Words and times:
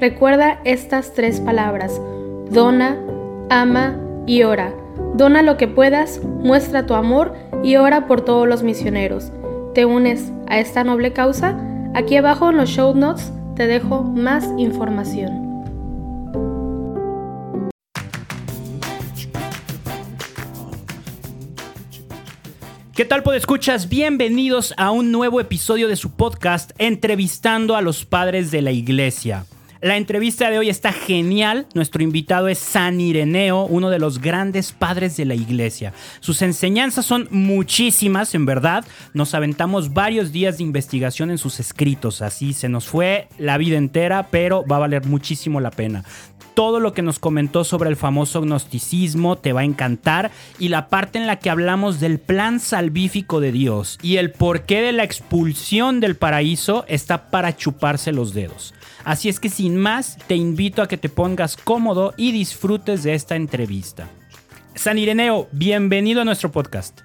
Recuerda 0.00 0.60
estas 0.64 1.12
tres 1.12 1.40
palabras, 1.40 2.00
dona, 2.52 2.96
ama 3.50 3.96
y 4.28 4.44
ora. 4.44 4.72
Dona 5.14 5.42
lo 5.42 5.56
que 5.56 5.66
puedas, 5.66 6.20
muestra 6.22 6.86
tu 6.86 6.94
amor 6.94 7.34
y 7.64 7.74
ora 7.76 8.06
por 8.06 8.20
todos 8.20 8.46
los 8.46 8.62
misioneros. 8.62 9.32
¿Te 9.74 9.86
unes 9.86 10.30
a 10.46 10.60
esta 10.60 10.84
noble 10.84 11.12
causa? 11.12 11.58
Aquí 11.96 12.16
abajo 12.16 12.50
en 12.50 12.58
los 12.58 12.70
show 12.70 12.94
notes 12.94 13.32
te 13.56 13.66
dejo 13.66 14.04
más 14.04 14.48
información. 14.56 15.48
¿Qué 22.94 23.04
tal, 23.04 23.24
escuchas? 23.34 23.88
Bienvenidos 23.88 24.74
a 24.76 24.92
un 24.92 25.10
nuevo 25.10 25.40
episodio 25.40 25.88
de 25.88 25.96
su 25.96 26.12
podcast 26.12 26.70
Entrevistando 26.78 27.74
a 27.74 27.82
los 27.82 28.04
Padres 28.04 28.52
de 28.52 28.62
la 28.62 28.70
Iglesia. 28.70 29.44
La 29.80 29.96
entrevista 29.96 30.50
de 30.50 30.58
hoy 30.58 30.68
está 30.68 30.92
genial. 30.92 31.66
Nuestro 31.72 32.02
invitado 32.02 32.48
es 32.48 32.58
San 32.58 33.00
Ireneo, 33.00 33.64
uno 33.64 33.90
de 33.90 34.00
los 34.00 34.20
grandes 34.20 34.72
padres 34.72 35.16
de 35.16 35.24
la 35.24 35.36
iglesia. 35.36 35.92
Sus 36.18 36.42
enseñanzas 36.42 37.06
son 37.06 37.28
muchísimas, 37.30 38.34
en 38.34 38.44
verdad. 38.44 38.84
Nos 39.14 39.34
aventamos 39.34 39.94
varios 39.94 40.32
días 40.32 40.58
de 40.58 40.64
investigación 40.64 41.30
en 41.30 41.38
sus 41.38 41.60
escritos. 41.60 42.22
Así 42.22 42.54
se 42.54 42.68
nos 42.68 42.88
fue 42.88 43.28
la 43.38 43.56
vida 43.56 43.76
entera, 43.76 44.26
pero 44.32 44.64
va 44.66 44.76
a 44.76 44.80
valer 44.80 45.06
muchísimo 45.06 45.60
la 45.60 45.70
pena 45.70 46.04
todo 46.54 46.80
lo 46.80 46.92
que 46.92 47.02
nos 47.02 47.20
comentó 47.20 47.62
sobre 47.62 47.88
el 47.88 47.94
famoso 47.94 48.40
gnosticismo 48.40 49.38
te 49.38 49.52
va 49.52 49.60
a 49.60 49.64
encantar 49.64 50.32
y 50.58 50.70
la 50.70 50.88
parte 50.88 51.16
en 51.16 51.28
la 51.28 51.36
que 51.36 51.50
hablamos 51.50 52.00
del 52.00 52.18
plan 52.18 52.58
salvífico 52.58 53.38
de 53.38 53.52
Dios 53.52 53.96
y 54.02 54.16
el 54.16 54.32
porqué 54.32 54.82
de 54.82 54.90
la 54.90 55.04
expulsión 55.04 56.00
del 56.00 56.16
paraíso 56.16 56.84
está 56.88 57.30
para 57.30 57.56
chuparse 57.56 58.10
los 58.10 58.34
dedos. 58.34 58.74
Así 59.08 59.30
es 59.30 59.40
que 59.40 59.48
sin 59.48 59.78
más, 59.78 60.18
te 60.26 60.34
invito 60.36 60.82
a 60.82 60.86
que 60.86 60.98
te 60.98 61.08
pongas 61.08 61.56
cómodo 61.56 62.12
y 62.18 62.30
disfrutes 62.30 63.02
de 63.04 63.14
esta 63.14 63.36
entrevista. 63.36 64.06
San 64.74 64.98
Ireneo, 64.98 65.48
bienvenido 65.50 66.20
a 66.20 66.26
nuestro 66.26 66.52
podcast. 66.52 67.00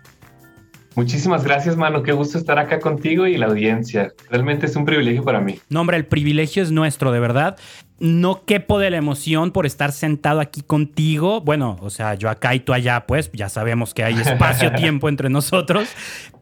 Muchísimas 0.95 1.45
gracias, 1.45 1.77
mano. 1.77 2.03
Qué 2.03 2.11
gusto 2.11 2.37
estar 2.37 2.59
acá 2.59 2.81
contigo 2.81 3.25
y 3.25 3.37
la 3.37 3.45
audiencia. 3.45 4.11
Realmente 4.29 4.65
es 4.65 4.75
un 4.75 4.83
privilegio 4.83 5.23
para 5.23 5.39
mí. 5.39 5.61
No, 5.69 5.79
hombre, 5.79 5.95
el 5.95 6.05
privilegio 6.05 6.61
es 6.61 6.71
nuestro, 6.71 7.13
de 7.13 7.21
verdad 7.21 7.55
no 7.99 8.43
quepo 8.43 8.79
de 8.79 8.89
la 8.89 8.97
emoción 8.97 9.51
por 9.51 9.65
estar 9.65 9.93
sentado 9.93 10.41
aquí 10.41 10.61
contigo. 10.61 11.39
Bueno, 11.39 11.77
o 11.79 11.89
sea, 11.89 12.15
yo 12.15 12.29
acá 12.29 12.53
y 12.53 12.59
tú 12.59 12.73
allá, 12.73 13.05
pues 13.07 13.31
ya 13.31 13.47
sabemos 13.47 13.93
que 13.93 14.03
hay 14.03 14.15
espacio-tiempo 14.19 15.07
entre 15.07 15.29
nosotros. 15.29 15.87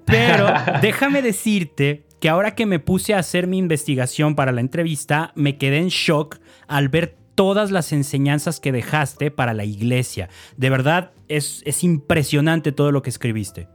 Pero 0.06 0.52
déjame 0.82 1.22
decirte 1.22 2.08
que 2.22 2.30
ahora 2.30 2.56
que 2.56 2.68
me 2.68 2.80
puse 2.80 3.16
a 3.16 3.20
hacer 3.20 3.48
mi 3.48 3.58
investigación 3.58 4.36
para 4.36 4.52
la 4.52 4.62
entrevista, 4.62 5.34
me 5.36 5.58
quedé 5.58 5.80
en 5.80 5.88
shock 5.88 6.38
al 6.68 6.88
ver 6.88 7.18
todas 7.34 7.72
las 7.72 7.92
enseñanzas 7.92 8.60
que 8.60 8.72
dejaste 8.72 9.32
para 9.32 9.56
la 9.56 9.66
iglesia. 9.66 10.30
De 10.56 10.70
verdad, 10.70 11.12
es, 11.28 11.64
es 11.66 11.84
impresionante 11.84 12.72
todo 12.72 12.92
lo 12.92 13.02
que 13.02 13.10
escribiste. 13.10 13.68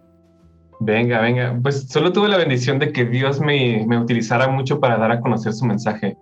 Venga, 0.78 1.20
venga. 1.20 1.58
Pues 1.60 1.88
solo 1.88 2.12
tuve 2.12 2.28
la 2.28 2.36
bendición 2.36 2.78
de 2.78 2.92
que 2.92 3.04
Dios 3.04 3.40
me, 3.40 3.84
me 3.88 3.98
utilizara 3.98 4.46
mucho 4.46 4.78
para 4.78 4.96
dar 4.96 5.10
a 5.10 5.20
conocer 5.20 5.52
su 5.52 5.64
mensaje. 5.64 6.16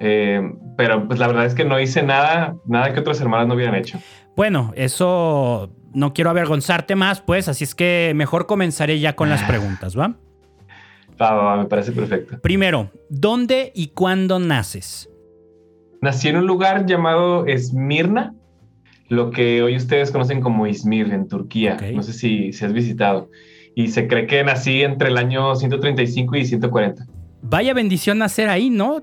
Eh, 0.00 0.42
pero 0.76 1.06
pues 1.06 1.18
la 1.18 1.28
verdad 1.28 1.46
es 1.46 1.54
que 1.54 1.64
no 1.64 1.80
hice 1.80 2.02
nada, 2.02 2.56
nada 2.66 2.92
que 2.92 3.00
otros 3.00 3.18
hermanos 3.22 3.48
no 3.48 3.54
hubieran 3.54 3.74
hecho. 3.74 3.98
Bueno, 4.36 4.72
eso 4.76 5.70
no 5.94 6.12
quiero 6.12 6.28
avergonzarte 6.28 6.94
más, 6.94 7.22
pues, 7.22 7.48
así 7.48 7.64
es 7.64 7.74
que 7.74 8.12
mejor 8.14 8.46
comenzaré 8.46 9.00
ya 9.00 9.14
con 9.16 9.30
las 9.30 9.44
preguntas, 9.44 9.96
¿va? 9.96 10.16
Va, 11.20 11.34
va, 11.34 11.56
me 11.56 11.66
parece 11.66 11.92
perfecto. 11.92 12.40
Primero, 12.40 12.90
¿dónde 13.08 13.72
y 13.74 13.88
cuándo 13.88 14.38
naces? 14.38 15.08
Nací 16.00 16.28
en 16.28 16.36
un 16.36 16.46
lugar 16.46 16.86
llamado 16.86 17.46
Esmirna, 17.46 18.34
lo 19.08 19.30
que 19.30 19.62
hoy 19.62 19.76
ustedes 19.76 20.10
conocen 20.10 20.40
como 20.40 20.66
Izmir, 20.66 21.12
en 21.12 21.28
Turquía. 21.28 21.78
No 21.94 22.02
sé 22.02 22.12
si, 22.12 22.52
si 22.52 22.64
has 22.64 22.72
visitado. 22.72 23.30
Y 23.74 23.88
se 23.88 24.06
cree 24.06 24.26
que 24.26 24.42
nací 24.44 24.82
entre 24.82 25.08
el 25.08 25.16
año 25.16 25.54
135 25.54 26.36
y 26.36 26.44
140 26.44 27.06
vaya 27.44 27.74
bendición 27.74 28.18
nacer 28.18 28.48
ahí, 28.48 28.70
¿no? 28.70 29.00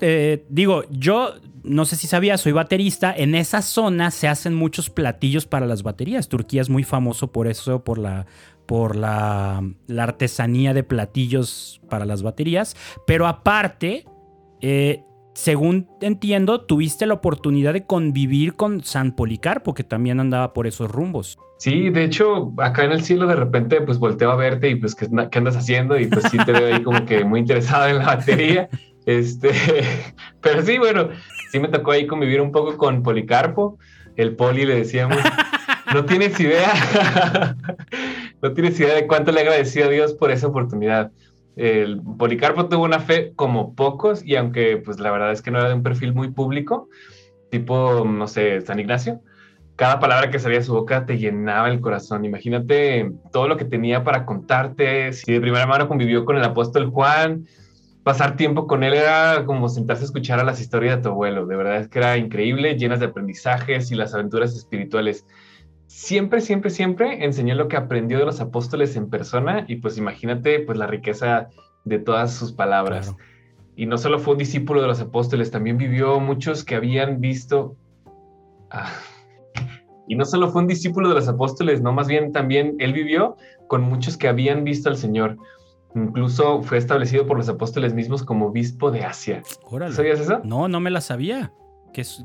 digo, 0.48 0.84
yo 0.90 1.34
no 1.64 1.84
sé 1.84 1.96
si 1.96 2.06
sabía, 2.06 2.36
soy 2.38 2.52
baterista. 2.52 3.14
En 3.16 3.34
esa 3.34 3.62
zona 3.62 4.10
se 4.10 4.28
hacen 4.28 4.54
muchos 4.54 4.90
platillos 4.90 5.46
para 5.46 5.66
las 5.66 5.82
baterías. 5.82 6.28
Turquía 6.28 6.60
es 6.60 6.68
muy 6.68 6.82
famoso 6.82 7.30
por 7.30 7.46
eso, 7.46 7.84
por 7.84 7.98
la, 7.98 8.26
por 8.66 8.96
la, 8.96 9.62
la 9.86 10.02
artesanía 10.02 10.74
de 10.74 10.82
platillos 10.82 11.80
para 11.88 12.04
las 12.04 12.22
baterías. 12.22 12.76
Pero 13.06 13.26
aparte, 13.26 14.06
eh, 14.60 15.04
según 15.34 15.88
entiendo, 16.00 16.60
tuviste 16.62 17.06
la 17.06 17.14
oportunidad 17.14 17.72
de 17.72 17.86
convivir 17.86 18.54
con 18.54 18.84
San 18.84 19.12
Policarpo, 19.12 19.74
que 19.74 19.84
también 19.84 20.20
andaba 20.20 20.52
por 20.52 20.66
esos 20.66 20.90
rumbos. 20.90 21.38
Sí, 21.58 21.90
de 21.90 22.04
hecho, 22.04 22.52
acá 22.58 22.84
en 22.84 22.92
el 22.92 23.04
cielo 23.04 23.26
de 23.26 23.36
repente 23.36 23.80
pues 23.80 23.98
volteo 23.98 24.32
a 24.32 24.36
verte 24.36 24.68
y 24.68 24.74
pues 24.74 24.94
¿qué, 24.94 25.06
andas 25.06 25.56
haciendo? 25.56 25.98
Y 25.98 26.06
pues 26.06 26.24
sí 26.30 26.36
te 26.44 26.52
veo 26.52 26.74
ahí 26.74 26.82
como 26.82 27.04
que 27.06 27.24
muy 27.24 27.40
interesado 27.40 27.86
en 27.86 27.98
la 27.98 28.06
batería. 28.06 28.68
Este, 29.06 29.50
pero 30.40 30.62
sí, 30.62 30.78
bueno, 30.78 31.08
sí 31.50 31.60
me 31.60 31.68
tocó 31.68 31.92
ahí 31.92 32.06
convivir 32.06 32.40
un 32.40 32.52
poco 32.52 32.76
con 32.76 33.02
Policarpo. 33.02 33.78
El 34.16 34.36
Poli 34.36 34.66
le 34.66 34.74
decíamos, 34.74 35.18
no 35.94 36.04
tienes 36.04 36.38
idea, 36.38 37.56
no 38.42 38.52
tienes 38.52 38.78
idea 38.78 38.94
de 38.94 39.06
cuánto 39.06 39.32
le 39.32 39.40
agradecí 39.40 39.80
a 39.80 39.88
Dios 39.88 40.14
por 40.14 40.30
esa 40.30 40.48
oportunidad. 40.48 41.12
El 41.56 42.00
Policarpo 42.18 42.68
tuvo 42.68 42.84
una 42.84 43.00
fe 43.00 43.32
como 43.36 43.74
pocos 43.74 44.24
y 44.24 44.36
aunque 44.36 44.78
pues 44.78 45.00
la 45.00 45.10
verdad 45.10 45.32
es 45.32 45.42
que 45.42 45.50
no 45.50 45.58
era 45.58 45.68
de 45.68 45.74
un 45.74 45.82
perfil 45.82 46.14
muy 46.14 46.30
público, 46.30 46.88
tipo, 47.50 48.04
no 48.04 48.26
sé, 48.26 48.60
San 48.62 48.80
Ignacio, 48.80 49.20
cada 49.76 50.00
palabra 50.00 50.30
que 50.30 50.38
salía 50.38 50.58
de 50.58 50.64
su 50.64 50.72
boca 50.72 51.06
te 51.06 51.18
llenaba 51.18 51.68
el 51.68 51.80
corazón. 51.80 52.24
Imagínate 52.24 53.12
todo 53.32 53.48
lo 53.48 53.56
que 53.56 53.64
tenía 53.64 54.04
para 54.04 54.24
contarte. 54.24 55.12
Si 55.12 55.32
de 55.32 55.40
primera 55.40 55.66
mano 55.66 55.88
convivió 55.88 56.24
con 56.24 56.36
el 56.36 56.44
apóstol 56.44 56.90
Juan, 56.90 57.46
pasar 58.02 58.36
tiempo 58.36 58.66
con 58.66 58.84
él 58.84 58.94
era 58.94 59.44
como 59.44 59.68
sentarse 59.68 60.04
a 60.04 60.06
escuchar 60.06 60.40
a 60.40 60.44
las 60.44 60.60
historias 60.60 60.96
de 60.96 61.02
tu 61.02 61.08
abuelo. 61.08 61.46
De 61.46 61.56
verdad 61.56 61.76
es 61.76 61.88
que 61.88 61.98
era 61.98 62.16
increíble, 62.16 62.76
llenas 62.76 63.00
de 63.00 63.06
aprendizajes 63.06 63.90
y 63.90 63.94
las 63.94 64.14
aventuras 64.14 64.54
espirituales 64.54 65.26
siempre, 65.92 66.40
siempre, 66.40 66.70
siempre 66.70 67.24
enseñó 67.24 67.54
lo 67.54 67.68
que 67.68 67.76
aprendió 67.76 68.18
de 68.18 68.24
los 68.24 68.40
apóstoles 68.40 68.96
en 68.96 69.10
persona 69.10 69.66
y 69.68 69.76
pues 69.76 69.98
imagínate 69.98 70.60
pues 70.60 70.78
la 70.78 70.86
riqueza 70.86 71.50
de 71.84 71.98
todas 71.98 72.34
sus 72.34 72.52
palabras. 72.52 73.14
Y 73.76 73.86
no 73.86 73.98
solo 73.98 74.18
fue 74.18 74.32
un 74.32 74.38
discípulo 74.38 74.80
de 74.80 74.88
los 74.88 75.00
apóstoles, 75.00 75.50
también 75.50 75.76
vivió 75.76 76.18
muchos 76.18 76.64
que 76.64 76.74
habían 76.74 77.20
visto... 77.20 77.76
Ah, 78.70 78.90
y 80.08 80.14
no 80.14 80.24
solo 80.24 80.50
fue 80.50 80.62
un 80.62 80.68
discípulo 80.68 81.10
de 81.10 81.14
los 81.14 81.28
apóstoles, 81.28 81.82
no, 81.82 81.92
más 81.92 82.08
bien 82.08 82.32
también 82.32 82.74
él 82.78 82.92
vivió 82.92 83.36
con 83.68 83.82
muchos 83.82 84.16
que 84.16 84.28
habían 84.28 84.64
visto 84.64 84.88
al 84.88 84.96
Señor. 84.96 85.36
Incluso 85.94 86.62
fue 86.62 86.78
establecido 86.78 87.26
por 87.26 87.36
los 87.36 87.48
apóstoles 87.50 87.92
mismos 87.92 88.22
como 88.22 88.46
obispo 88.46 88.90
de 88.90 89.04
Asia. 89.04 89.42
¿Sabías 89.90 90.20
eso? 90.20 90.40
No, 90.42 90.68
no 90.68 90.80
me 90.80 90.90
la 90.90 91.02
sabía. 91.02 91.52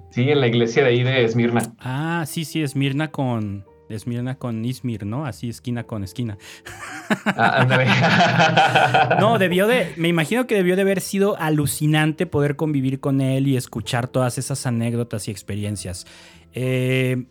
Sí, 0.10 0.30
en 0.30 0.40
la 0.40 0.48
iglesia 0.48 0.84
de 0.84 0.90
ahí 0.90 1.04
de 1.04 1.24
Esmirna. 1.24 1.62
Ah, 1.80 2.24
sí, 2.28 2.46
sí, 2.46 2.62
Esmirna 2.62 3.12
con. 3.12 3.66
Esmirna 3.90 4.36
con 4.36 4.66
Ismir, 4.66 5.06
¿no? 5.06 5.25
Así 5.25 5.48
esquina 5.48 5.86
con 5.86 6.04
esquina. 6.04 6.38
Ah, 7.25 9.18
no, 9.22 9.40
debió 9.40 9.66
de. 9.66 9.94
Me 9.96 10.10
imagino 10.10 10.46
que 10.46 10.56
debió 10.56 10.75
de 10.75 10.81
haber 10.81 11.00
sido 11.00 11.38
alucinante 11.40 12.25
poder 12.25 12.58
convivir 12.58 13.00
con 13.00 13.22
él 13.22 13.48
y 13.48 13.56
escuchar 13.56 14.10
todas 14.10 14.38
esas 14.38 14.66
anécdotas 14.66 15.30
y 15.30 15.31
experiencias. 15.31 16.06
Eh, 16.54 17.28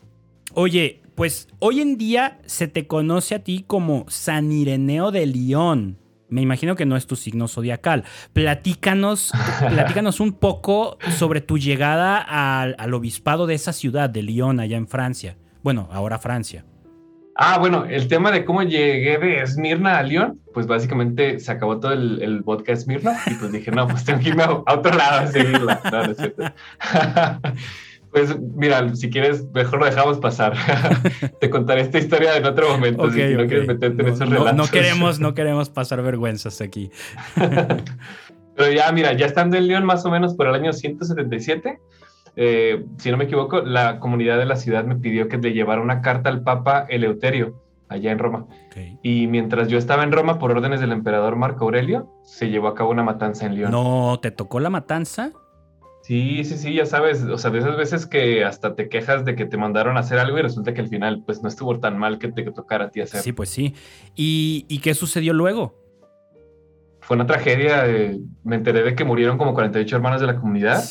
Oye, 0.55 1.03
pues 1.15 1.49
hoy 1.59 1.81
en 1.81 1.99
día 1.99 2.39
se 2.47 2.67
te 2.67 2.87
conoce 2.87 3.35
a 3.35 3.45
ti 3.45 3.65
como 3.67 4.07
San 4.09 4.51
Ireneo 4.53 5.11
de 5.11 5.27
León. 5.27 5.99
Me 6.29 6.41
imagino 6.41 6.75
que 6.75 6.87
no 6.87 6.97
es 6.97 7.07
tu 7.07 7.17
signo 7.17 7.49
zodiacal. 7.49 8.05
Platícanos, 8.33 9.33
platícanos 9.69 10.21
un 10.21 10.33
poco 10.33 10.99
sobre 11.17 11.41
tu 11.41 11.59
llegada 11.59 12.19
al, 12.19 12.75
al, 12.79 12.95
obispado 12.95 13.47
de 13.47 13.55
esa 13.55 13.73
ciudad, 13.73 14.11
de 14.11 14.23
Lyon, 14.23 14.61
allá 14.61 14.77
en 14.77 14.89
Francia. 14.89 15.37
Bueno, 15.63 15.89
ahora 15.93 16.19
Francia. 16.19 16.65
Ah, 17.39 17.59
bueno, 17.59 17.85
el 17.85 18.09
tema 18.09 18.31
de 18.31 18.47
cómo 18.47 18.63
llegué 18.63 19.19
de 19.19 19.43
Esmirna 19.43 19.99
a 19.99 20.03
Lyon, 20.03 20.41
pues 20.55 20.67
básicamente 20.67 21.39
se 21.39 21.53
acabó 21.53 21.79
todo 21.79 21.93
el, 21.93 22.23
el 22.23 22.41
vodka 22.41 22.73
Esmirna 22.73 23.19
y 23.27 23.35
pues 23.35 23.53
dije, 23.53 23.71
no, 23.71 23.87
pues 23.87 24.05
tengo 24.05 24.21
que 24.21 24.31
irme 24.31 24.43
a, 24.43 24.53
otro 24.53 24.97
lado 24.97 25.21
a 25.21 25.27
seguirla. 25.27 25.81
No, 25.85 26.03
no 26.05 26.13
es 26.13 26.17
cierto. 26.17 26.45
Pues 28.17 28.35
mira, 28.41 28.97
si 28.97 29.11
quieres, 29.11 29.45
mejor 29.53 29.79
lo 29.79 29.85
dejamos 29.85 30.17
pasar. 30.21 30.55
Te 31.41 31.51
contaré 31.51 31.83
esta 31.83 31.99
historia 31.99 32.35
en 32.35 32.47
otro 32.47 32.71
momento. 32.71 33.03
Okay, 33.03 33.13
si 33.13 33.23
okay. 33.25 33.37
no 33.37 33.47
quieres 33.47 33.69
meterte 33.69 34.01
en 34.01 34.09
no, 34.09 34.15
esos 34.15 34.31
no, 34.31 34.39
relatos. 34.39 34.57
No, 34.57 34.73
queremos, 34.73 35.21
no 35.21 35.35
queremos 35.35 35.69
pasar 35.69 36.01
vergüenzas 36.01 36.63
aquí. 36.63 36.91
Pero 38.57 38.73
ya, 38.73 38.91
mira, 38.93 39.13
ya 39.13 39.27
estando 39.27 39.59
en 39.59 39.67
León 39.67 39.85
más 39.85 40.07
o 40.07 40.11
menos 40.11 40.35
por 40.35 40.47
el 40.47 40.55
año 40.55 40.73
177, 40.73 41.79
eh, 42.37 42.87
si 42.97 43.11
no 43.11 43.19
me 43.19 43.25
equivoco, 43.25 43.61
la 43.61 44.01
comunidad 44.01 44.39
de 44.39 44.47
la 44.47 44.57
ciudad 44.57 44.85
me 44.85 44.97
pidió 44.97 45.29
que 45.29 45.37
le 45.37 45.53
llevara 45.53 45.83
una 45.83 46.01
carta 46.01 46.31
al 46.31 46.43
Papa 46.43 46.87
Eleuterio, 46.89 47.63
allá 47.91 48.13
en 48.13 48.19
Roma. 48.19 48.47
Okay. 48.69 48.99
Y 49.03 49.27
mientras 49.27 49.69
yo 49.69 49.77
estaba 49.77 50.05
en 50.05 50.13
Roma, 50.13 50.39
por 50.39 50.53
órdenes 50.53 50.81
del 50.81 50.93
emperador 50.93 51.37
Marco 51.37 51.67
Aurelio, 51.67 52.11
se 52.25 52.49
llevó 52.49 52.69
a 52.69 52.75
cabo 52.75 52.93
una 52.93 53.03
matanza 53.03 53.45
en 53.45 53.57
León. 53.57 53.73
No, 53.73 54.19
¿te 54.23 54.31
tocó 54.31 54.59
la 54.59 54.71
matanza? 54.71 55.33
Sí, 56.07 56.45
sí, 56.45 56.57
sí, 56.57 56.73
ya 56.73 56.87
sabes, 56.87 57.25
o 57.25 57.37
sea, 57.37 57.51
de 57.51 57.59
esas 57.59 57.77
veces 57.77 58.07
que 58.07 58.45
hasta 58.45 58.77
te 58.77 58.89
quejas 58.89 59.25
de 59.25 59.35
que 59.35 59.45
te 59.45 59.57
mandaron 59.57 59.97
a 59.97 60.01
hacer 60.01 60.21
algo 60.21 60.39
y 60.39 60.43
resulta 60.43 60.73
que 60.73 60.81
al 60.81 60.87
final 60.87 61.25
pues 61.27 61.43
no 61.43 61.49
estuvo 61.49 61.81
tan 61.81 61.99
mal 61.99 62.21
que 62.21 62.31
te 62.31 62.45
tocara 62.45 62.85
a 62.85 62.91
ti 62.91 63.01
hacer. 63.01 63.23
Sí, 63.23 63.33
pues 63.33 63.49
sí. 63.49 63.75
¿Y, 64.15 64.67
y 64.69 64.79
qué 64.79 64.95
sucedió 64.95 65.33
luego? 65.33 65.75
Fue 67.01 67.17
una 67.17 67.27
tragedia, 67.27 67.89
eh, 67.89 68.21
me 68.45 68.55
enteré 68.55 68.85
de 68.85 68.95
que 68.95 69.03
murieron 69.03 69.37
como 69.37 69.53
48 69.53 69.97
hermanos 69.97 70.21
de 70.21 70.29
la 70.29 70.37
comunidad 70.37 70.85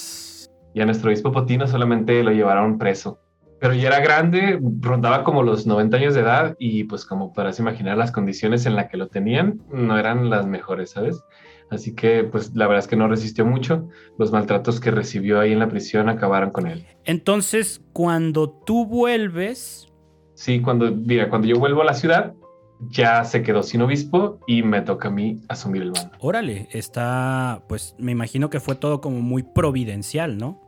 y 0.74 0.82
a 0.82 0.86
nuestro 0.86 1.08
obispo 1.08 1.32
Potino 1.32 1.66
solamente 1.66 2.22
lo 2.22 2.32
llevaron 2.32 2.78
preso. 2.78 3.22
Pero 3.62 3.74
ya 3.74 3.88
era 3.88 4.02
grande, 4.02 4.60
rondaba 4.82 5.24
como 5.24 5.44
los 5.44 5.66
90 5.66 5.96
años 5.96 6.14
de 6.14 6.22
edad 6.22 6.58
y 6.60 6.84
pues 6.84 7.06
como 7.06 7.32
podrás 7.32 7.58
imaginar 7.60 7.98
las 7.98 8.12
condiciones 8.12 8.66
en 8.66 8.76
las 8.76 8.90
que 8.90 8.98
lo 8.98 9.08
tenían 9.08 9.62
no 9.72 9.98
eran 9.98 10.30
las 10.30 10.46
mejores, 10.46 10.90
¿sabes? 10.92 11.24
Así 11.72 11.96
que, 11.96 12.24
pues 12.24 12.56
la 12.56 12.68
verdad 12.68 12.84
es 12.84 12.88
que 12.88 12.96
no 12.96 13.08
resistió 13.08 13.46
mucho. 13.46 13.88
Los 14.18 14.32
maltratos 14.32 14.80
que 14.80 14.92
recibió 14.92 15.40
ahí 15.40 15.52
en 15.52 15.60
la 15.60 15.68
prisión 15.68 16.10
acabaron 16.10 16.52
con 16.52 16.68
él. 16.68 16.86
Entonces, 17.06 17.82
cuando 17.92 18.50
tú 18.50 18.86
vuelves. 18.86 19.92
Sí, 20.36 20.62
cuando, 20.62 20.92
mira, 20.92 21.30
cuando 21.30 21.48
yo 21.48 21.58
vuelvo 21.58 21.82
a 21.82 21.86
la 21.86 21.94
ciudad, 21.94 22.34
ya 22.90 23.24
se 23.24 23.42
quedó 23.42 23.64
sin 23.64 23.82
obispo 23.82 24.40
y 24.48 24.64
me 24.64 24.82
toca 24.82 25.08
a 25.08 25.12
mí 25.12 25.42
asumir 25.48 25.82
el 25.82 25.92
mando. 25.92 26.12
Órale, 26.20 26.68
está, 26.72 27.64
pues 27.68 27.96
me 27.98 28.12
imagino 28.12 28.50
que 28.50 28.60
fue 28.60 28.76
todo 28.76 29.02
como 29.02 29.22
muy 29.22 29.44
providencial, 29.44 30.38
¿no? 30.38 30.62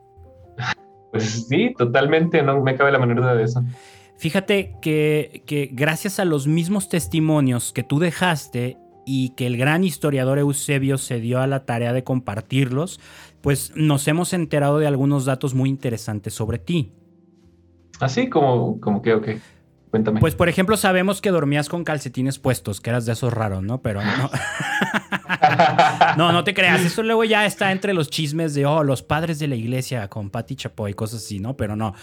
Pues 1.10 1.48
sí, 1.48 1.74
totalmente, 1.78 2.44
no 2.44 2.62
me 2.62 2.76
cabe 2.76 2.92
la 2.92 3.00
menor 3.00 3.22
duda 3.22 3.34
de 3.34 3.44
eso. 3.44 3.64
Fíjate 4.18 4.76
que, 4.82 5.42
que 5.46 5.70
gracias 5.72 6.20
a 6.20 6.26
los 6.26 6.48
mismos 6.48 6.90
testimonios 6.90 7.72
que 7.72 7.82
tú 7.82 7.98
dejaste 7.98 8.78
y 9.10 9.30
que 9.30 9.48
el 9.48 9.56
gran 9.56 9.86
historiador 9.86 10.38
Eusebio 10.38 10.98
se 10.98 11.22
dio 11.22 11.40
a 11.40 11.48
la 11.48 11.66
tarea 11.66 11.94
de 11.94 12.04
compartirlos, 12.04 13.00
pues 13.40 13.72
nos 13.74 14.06
hemos 14.10 14.34
enterado 14.34 14.80
de 14.80 14.88
algunos 14.88 15.24
datos 15.24 15.56
muy 15.56 15.70
interesantes 15.70 16.34
sobre 16.34 16.60
ti. 16.60 16.92
Así 18.02 18.30
como, 18.30 18.82
como 18.82 19.02
que, 19.02 19.14
ok. 19.14 19.28
Cuéntame. 19.98 20.20
Pues, 20.20 20.36
por 20.36 20.50
ejemplo, 20.50 20.78
sabemos 20.78 21.22
que 21.22 21.32
dormías 21.32 21.70
con 21.70 21.84
calcetines 21.84 22.40
puestos, 22.40 22.82
que 22.82 22.90
eras 22.90 23.06
de 23.06 23.14
esos 23.14 23.34
raros, 23.34 23.64
¿no? 23.64 23.82
Pero 23.82 24.02
no. 24.04 24.30
no, 26.18 26.32
no 26.32 26.44
te 26.44 26.54
creas. 26.54 26.82
Eso 26.82 27.04
luego 27.04 27.24
ya 27.24 27.46
está 27.46 27.72
entre 27.72 27.94
los 27.94 28.10
chismes 28.10 28.54
de, 28.54 28.66
oh, 28.66 28.84
los 28.84 29.04
padres 29.04 29.40
de 29.40 29.48
la 29.48 29.56
iglesia 29.56 30.08
con 30.08 30.30
Patti 30.30 30.56
Chapoy, 30.56 30.94
cosas 30.94 31.24
así, 31.24 31.40
¿no? 31.40 31.58
Pero 31.58 31.76
no. 31.76 31.94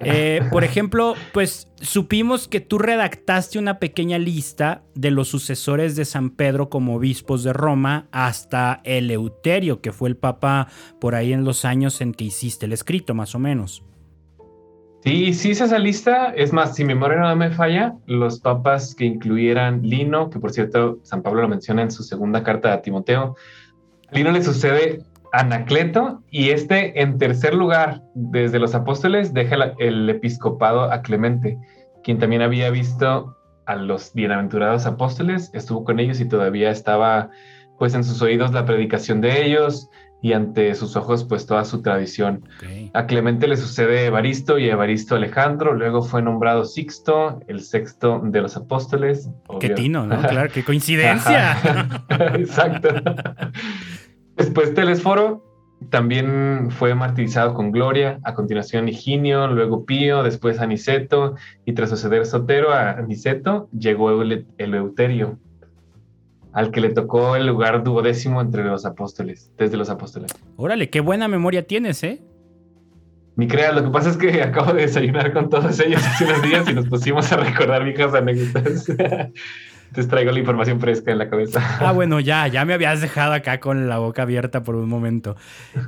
Eh, 0.00 0.42
por 0.50 0.64
ejemplo, 0.64 1.14
pues 1.32 1.68
supimos 1.80 2.48
que 2.48 2.60
tú 2.60 2.78
redactaste 2.78 3.58
una 3.58 3.78
pequeña 3.78 4.18
lista 4.18 4.82
de 4.94 5.10
los 5.10 5.28
sucesores 5.28 5.96
de 5.96 6.04
San 6.04 6.30
Pedro 6.30 6.68
como 6.68 6.96
obispos 6.96 7.42
de 7.44 7.52
Roma 7.52 8.08
hasta 8.12 8.80
Eleuterio, 8.84 9.80
que 9.80 9.92
fue 9.92 10.08
el 10.08 10.16
papa 10.16 10.68
por 11.00 11.14
ahí 11.14 11.32
en 11.32 11.44
los 11.44 11.64
años 11.64 12.00
en 12.00 12.12
que 12.12 12.24
hiciste 12.24 12.66
el 12.66 12.72
escrito, 12.72 13.14
más 13.14 13.34
o 13.34 13.38
menos. 13.38 13.82
Sí, 15.04 15.32
sí 15.32 15.50
hice 15.50 15.64
esa 15.64 15.78
lista. 15.78 16.32
Es 16.34 16.52
más, 16.52 16.74
si 16.74 16.84
mi 16.84 16.94
memoria 16.94 17.18
no 17.18 17.36
me 17.36 17.50
falla, 17.50 17.94
los 18.06 18.40
papas 18.40 18.94
que 18.94 19.04
incluyeran 19.04 19.82
Lino, 19.82 20.28
que 20.30 20.40
por 20.40 20.50
cierto, 20.50 20.98
San 21.02 21.22
Pablo 21.22 21.42
lo 21.42 21.48
menciona 21.48 21.82
en 21.82 21.90
su 21.90 22.02
segunda 22.02 22.42
carta 22.42 22.72
a 22.72 22.82
Timoteo, 22.82 23.36
Lino 24.10 24.32
le 24.32 24.42
sucede 24.42 25.02
a 25.32 25.40
Anacleto 25.40 26.22
y 26.30 26.50
este 26.50 27.00
en 27.00 27.18
tercer 27.18 27.54
lugar, 27.54 28.02
desde 28.14 28.58
los 28.58 28.74
apóstoles, 28.74 29.34
deja 29.34 29.56
la, 29.56 29.74
el 29.78 30.08
episcopado 30.08 30.90
a 30.90 31.02
Clemente, 31.02 31.58
quien 32.02 32.18
también 32.18 32.42
había 32.42 32.70
visto 32.70 33.36
a 33.66 33.76
los 33.76 34.12
bienaventurados 34.14 34.86
apóstoles, 34.86 35.50
estuvo 35.52 35.84
con 35.84 36.00
ellos 36.00 36.20
y 36.20 36.24
todavía 36.28 36.70
estaba 36.70 37.30
pues 37.78 37.94
en 37.94 38.02
sus 38.02 38.20
oídos 38.22 38.52
la 38.52 38.64
predicación 38.64 39.20
de 39.20 39.44
ellos, 39.44 39.88
y 40.20 40.32
ante 40.32 40.74
sus 40.74 40.96
ojos 40.96 41.24
pues 41.24 41.46
toda 41.46 41.64
su 41.64 41.82
tradición. 41.82 42.44
Okay. 42.58 42.90
A 42.94 43.06
Clemente 43.06 43.46
le 43.46 43.56
sucede 43.56 44.06
Evaristo 44.06 44.58
y 44.58 44.68
Evaristo 44.68 45.14
Alejandro, 45.14 45.74
luego 45.74 46.02
fue 46.02 46.22
nombrado 46.22 46.64
Sixto, 46.64 47.40
el 47.46 47.60
sexto 47.60 48.20
de 48.24 48.40
los 48.40 48.56
apóstoles. 48.56 49.30
Obvio. 49.46 49.60
Qué 49.60 49.70
tino, 49.70 50.06
¿no? 50.06 50.18
Claro, 50.28 50.50
qué 50.52 50.64
coincidencia. 50.64 51.56
Exacto. 52.34 52.88
Después 54.36 54.74
Telesforo 54.74 55.44
también 55.90 56.70
fue 56.70 56.94
martirizado 56.94 57.54
con 57.54 57.70
gloria, 57.70 58.18
a 58.24 58.34
continuación 58.34 58.88
Higinio, 58.88 59.46
luego 59.46 59.86
Pío, 59.86 60.22
después 60.22 60.60
Aniceto, 60.60 61.36
y 61.64 61.72
tras 61.72 61.90
suceder 61.90 62.26
Sotero 62.26 62.72
a 62.72 62.90
Aniceto, 62.90 63.68
llegó 63.72 64.20
el 64.22 64.46
Eleuterio, 64.58 65.38
al 66.58 66.72
que 66.72 66.80
le 66.80 66.88
tocó 66.88 67.36
el 67.36 67.46
lugar 67.46 67.84
duodécimo 67.84 68.40
entre 68.40 68.64
los 68.64 68.84
apóstoles, 68.84 69.52
desde 69.56 69.76
los 69.76 69.90
apóstoles. 69.90 70.34
Órale, 70.56 70.90
qué 70.90 70.98
buena 70.98 71.28
memoria 71.28 71.64
tienes, 71.64 72.02
¿eh? 72.02 72.20
Ni 73.36 73.46
creas, 73.46 73.76
lo 73.76 73.84
que 73.84 73.90
pasa 73.90 74.10
es 74.10 74.16
que 74.16 74.42
acabo 74.42 74.72
de 74.72 74.82
desayunar 74.82 75.32
con 75.32 75.48
todos 75.50 75.78
ellos 75.78 76.04
hace 76.04 76.24
unos 76.24 76.42
días 76.42 76.68
y 76.68 76.74
nos 76.74 76.88
pusimos 76.88 77.30
a 77.30 77.36
recordar 77.36 77.84
viejas 77.84 78.12
anécdotas. 78.12 78.88
Entonces 78.88 80.08
traigo 80.08 80.32
la 80.32 80.40
información 80.40 80.80
fresca 80.80 81.12
en 81.12 81.18
la 81.18 81.30
cabeza. 81.30 81.62
Ah, 81.78 81.92
bueno, 81.92 82.18
ya, 82.18 82.48
ya 82.48 82.64
me 82.64 82.74
habías 82.74 83.00
dejado 83.00 83.34
acá 83.34 83.60
con 83.60 83.88
la 83.88 83.98
boca 83.98 84.22
abierta 84.22 84.64
por 84.64 84.74
un 84.74 84.88
momento. 84.88 85.36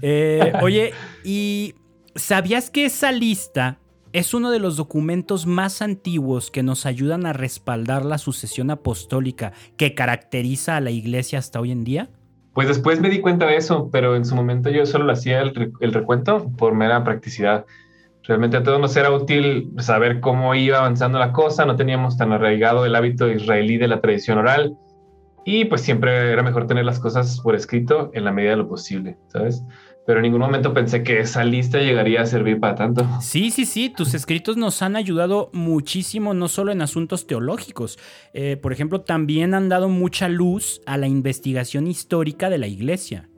Eh, 0.03 0.53
oye, 0.63 0.93
¿y 1.25 1.75
sabías 2.15 2.71
que 2.71 2.85
esa 2.85 3.11
lista 3.11 3.81
es 4.13 4.35
uno 4.35 4.51
de 4.51 4.59
los 4.59 4.77
documentos 4.77 5.47
más 5.47 5.83
antiguos 5.83 6.51
que 6.51 6.63
nos 6.63 6.87
ayudan 6.87 7.27
a 7.27 7.33
respaldar 7.33 8.05
la 8.05 8.19
sucesión 8.19 8.71
apostólica 8.71 9.53
que 9.77 9.95
caracteriza 9.95 10.77
a 10.77 10.81
la 10.81 10.91
iglesia 10.91 11.39
hasta 11.39 11.61
hoy 11.61 11.71
en 11.71 11.85
día? 11.85 12.11
Pues 12.53 12.67
después 12.67 13.01
me 13.01 13.09
di 13.09 13.21
cuenta 13.21 13.47
de 13.47 13.57
eso, 13.57 13.89
pero 13.93 14.17
en 14.17 14.25
su 14.25 14.35
momento 14.35 14.71
yo 14.71 14.85
solo 14.85 15.05
lo 15.05 15.13
hacía 15.13 15.41
el, 15.41 15.73
el 15.81 15.93
recuento 15.93 16.51
por 16.59 16.75
mera 16.75 17.05
practicidad. 17.05 17.65
Realmente 18.25 18.57
a 18.57 18.63
todos 18.63 18.81
nos 18.81 18.97
era 18.97 19.13
útil 19.13 19.71
saber 19.79 20.21
cómo 20.21 20.55
iba 20.55 20.79
avanzando 20.79 21.19
la 21.19 21.33
cosa, 21.33 21.65
no 21.65 21.77
teníamos 21.77 22.17
tan 22.17 22.33
arraigado 22.33 22.85
el 22.85 22.97
hábito 22.97 23.31
israelí 23.31 23.79
de 23.79 23.89
la 23.89 24.01
tradición 24.01 24.39
oral 24.39 24.77
y 25.45 25.65
pues 25.65 25.81
siempre 25.81 26.33
era 26.33 26.43
mejor 26.43 26.67
tener 26.67 26.85
las 26.85 27.01
cosas 27.01 27.41
por 27.41 27.55
escrito 27.55 28.11
en 28.15 28.25
la 28.25 28.33
medida 28.33 28.51
de 28.53 28.57
lo 28.59 28.69
posible, 28.69 29.17
¿sabes? 29.29 29.63
pero 30.11 30.19
en 30.19 30.25
ningún 30.25 30.41
momento 30.41 30.75
pensé 30.75 31.05
que 31.05 31.21
esa 31.21 31.45
lista 31.45 31.79
llegaría 31.79 32.23
a 32.23 32.27
servir 32.27 32.59
para 32.59 32.75
tanto. 32.75 33.07
Sí, 33.21 33.53
sí, 33.53 33.65
sí, 33.65 33.91
tus 33.91 34.13
escritos 34.15 34.57
nos 34.57 34.83
han 34.83 34.97
ayudado 34.97 35.51
muchísimo, 35.53 36.35
no 36.35 36.49
solo 36.49 36.73
en 36.73 36.83
asuntos 36.83 37.29
teológicos. 37.29 37.97
Eh, 38.33 38.57
por 38.57 38.73
ejemplo, 38.73 39.03
también 39.03 39.55
han 39.55 39.69
dado 39.69 39.89
mucha 39.89 40.29
luz 40.29 40.81
a 40.85 40.97
la 40.97 41.07
investigación 41.07 41.87
histórica 41.87 42.51
de 42.51 42.59
la 42.59 42.67
iglesia. 42.67 43.29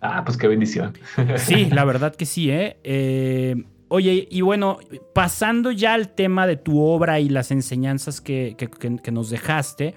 Ah, 0.00 0.22
pues 0.24 0.38
qué 0.38 0.48
bendición. 0.48 0.94
Sí, 1.36 1.66
la 1.70 1.84
verdad 1.84 2.16
que 2.16 2.24
sí, 2.24 2.50
¿eh? 2.50 2.78
eh 2.82 3.56
oye, 3.88 4.26
y 4.30 4.40
bueno, 4.40 4.78
pasando 5.14 5.70
ya 5.70 5.92
al 5.92 6.14
tema 6.14 6.46
de 6.46 6.56
tu 6.56 6.80
obra 6.80 7.20
y 7.20 7.28
las 7.28 7.50
enseñanzas 7.50 8.22
que, 8.22 8.54
que, 8.56 8.68
que, 8.68 8.96
que 8.96 9.10
nos 9.10 9.28
dejaste, 9.28 9.94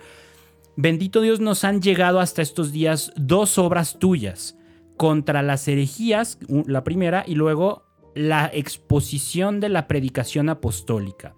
bendito 0.81 1.21
Dios, 1.21 1.39
nos 1.39 1.63
han 1.63 1.81
llegado 1.81 2.19
hasta 2.19 2.41
estos 2.41 2.71
días 2.71 3.11
dos 3.15 3.57
obras 3.57 3.99
tuyas 3.99 4.57
contra 4.97 5.41
las 5.41 5.67
herejías, 5.67 6.39
la 6.47 6.83
primera, 6.83 7.23
y 7.25 7.35
luego 7.35 7.85
la 8.13 8.49
exposición 8.53 9.59
de 9.59 9.69
la 9.69 9.87
predicación 9.87 10.49
apostólica. 10.49 11.33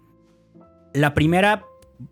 La 0.92 1.14
primera, 1.14 1.64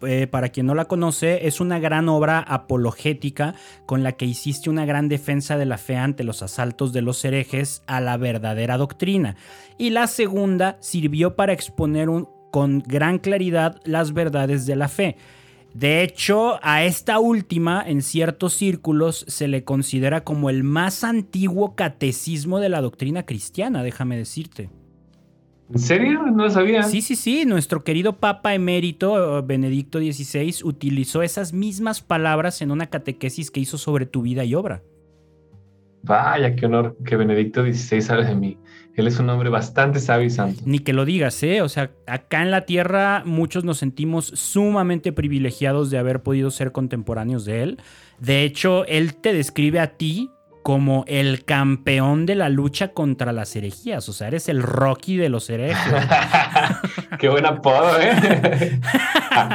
eh, 0.03 0.27
para 0.27 0.51
quien 0.51 0.67
no 0.67 0.75
la 0.75 0.87
conoce, 0.87 1.47
es 1.47 1.61
una 1.61 1.79
gran 1.79 2.09
obra 2.09 2.39
apologética 2.41 3.55
con 3.87 4.03
la 4.03 4.13
que 4.13 4.27
hiciste 4.27 4.71
una 4.71 4.87
gran 4.87 5.09
defensa 5.09 5.57
de 5.57 5.67
la 5.67 5.79
fe 5.79 5.97
ante 5.97 6.25
los 6.25 6.43
asaltos 6.43 6.93
de 6.93 7.03
los 7.03 7.25
herejes 7.25 7.83
a 7.87 8.01
la 8.01 8.17
verdadera 8.17 8.77
doctrina. 8.77 9.37
Y 9.79 9.91
la 9.91 10.07
segunda 10.07 10.77
sirvió 10.81 11.37
para 11.37 11.53
exponer 11.53 12.09
con 12.51 12.81
gran 12.81 13.19
claridad 13.19 13.81
las 13.85 14.13
verdades 14.13 14.67
de 14.67 14.77
la 14.77 14.89
fe. 14.89 15.17
De 15.75 16.03
hecho, 16.03 16.59
a 16.63 16.85
esta 16.85 17.19
última, 17.19 17.83
en 17.87 18.03
ciertos 18.03 18.53
círculos, 18.53 19.25
se 19.29 19.49
le 19.49 19.65
considera 19.65 20.23
como 20.23 20.51
el 20.51 20.65
más 20.65 21.03
antiguo 21.03 21.75
catecismo 21.75 22.61
de 22.61 22.69
la 22.69 22.83
doctrina 22.83 23.25
cristiana, 23.25 23.83
déjame 23.83 24.19
decirte. 24.19 24.71
¿En 25.73 25.79
serio? 25.79 26.23
No 26.25 26.45
lo 26.45 26.51
sabía. 26.51 26.83
Sí, 26.83 27.01
sí, 27.01 27.17
sí. 27.17 27.47
Nuestro 27.47 27.83
querido 27.83 28.19
Papa 28.19 28.55
emérito, 28.55 29.43
Benedicto 29.43 29.99
XVI, 29.99 30.57
utilizó 30.65 31.23
esas 31.23 31.55
mismas 31.55 32.03
palabras 32.03 32.61
en 32.61 32.71
una 32.71 32.89
catequesis 32.89 33.51
que 33.51 33.61
hizo 33.61 33.79
sobre 33.79 34.05
tu 34.05 34.21
vida 34.21 34.45
y 34.45 34.55
obra. 34.55 34.83
Vaya, 36.03 36.55
qué 36.55 36.67
honor 36.67 36.97
que 37.07 37.17
Benedicto 37.17 37.63
XVI 37.63 38.03
sale 38.03 38.27
de 38.27 38.35
mí. 38.35 38.59
Él 38.95 39.07
es 39.07 39.19
un 39.19 39.31
hombre 39.31 39.49
bastante 39.49 40.01
sabio 40.01 40.27
y 40.27 40.31
santo. 40.31 40.63
Ni 40.67 40.79
que 40.79 40.93
lo 40.93 41.05
digas, 41.05 41.43
¿eh? 41.43 41.63
O 41.63 41.69
sea, 41.69 41.93
acá 42.07 42.43
en 42.43 42.51
la 42.51 42.67
Tierra 42.67 43.23
muchos 43.25 43.65
nos 43.65 43.79
sentimos 43.79 44.27
sumamente 44.27 45.13
privilegiados 45.13 45.91
de 45.91 45.99
haber 45.99 46.23
podido 46.23 46.51
ser 46.51 46.73
contemporáneos 46.73 47.45
de 47.45 47.63
él. 47.63 47.79
De 48.19 48.43
hecho, 48.43 48.85
él 48.87 49.15
te 49.15 49.33
describe 49.33 49.81
a 49.81 49.97
ti 49.97 50.31
como 50.63 51.05
el 51.09 51.45
campeón 51.45 52.27
de 52.27 52.37
la 52.37 52.49
lucha 52.49 52.89
contra 52.89 53.33
las 53.33 53.55
herejías. 53.57 54.09
O 54.09 54.13
sea, 54.13 54.29
eres 54.29 54.49
el 54.49 54.63
Rocky 54.63 55.17
de 55.17 55.29
los 55.29 55.51
herejes. 55.51 55.77
Qué 57.19 57.29
buen 57.29 57.47
apodo, 57.47 58.01
¿eh? 58.01 58.81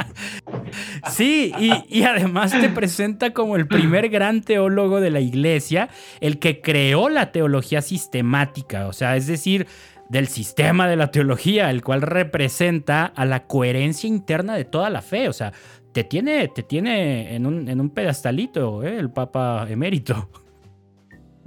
sí, 1.10 1.52
y, 1.88 2.02
además 2.02 2.52
te 2.52 2.68
presenta 2.68 3.32
como 3.32 3.56
el 3.56 3.66
primer 3.66 4.08
gran 4.08 4.42
teólogo 4.42 5.00
de 5.00 5.10
la 5.10 5.20
iglesia, 5.20 5.88
el 6.20 6.38
que 6.38 6.60
creó 6.60 7.08
la 7.08 7.32
teología 7.32 7.82
sistemática. 7.82 8.86
O 8.86 8.92
sea, 8.92 9.16
es 9.16 9.26
decir, 9.26 9.66
del 10.08 10.28
sistema 10.28 10.88
de 10.88 10.96
la 10.96 11.10
teología, 11.10 11.70
el 11.70 11.82
cual 11.82 12.02
representa 12.02 13.06
a 13.06 13.24
la 13.24 13.46
coherencia 13.46 14.08
interna 14.08 14.54
de 14.56 14.64
toda 14.64 14.90
la 14.90 15.02
fe. 15.02 15.28
O 15.28 15.32
sea, 15.32 15.52
te 15.92 16.04
tiene, 16.04 16.48
te 16.48 16.62
tiene 16.62 17.34
en 17.34 17.46
un, 17.46 17.68
en 17.68 17.80
un 17.80 17.90
pedestalito, 17.90 18.82
¿eh? 18.82 18.98
el 18.98 19.10
Papa 19.10 19.66
emérito. 19.68 20.28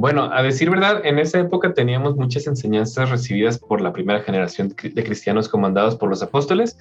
Bueno, 0.01 0.31
a 0.33 0.41
decir 0.41 0.67
verdad, 0.71 1.05
en 1.05 1.19
esa 1.19 1.39
época 1.39 1.75
teníamos 1.75 2.15
muchas 2.15 2.47
enseñanzas 2.47 3.11
recibidas 3.11 3.59
por 3.59 3.81
la 3.81 3.93
primera 3.93 4.21
generación 4.21 4.69
de 4.69 5.03
cristianos 5.03 5.47
comandados 5.47 5.95
por 5.95 6.09
los 6.09 6.23
apóstoles, 6.23 6.79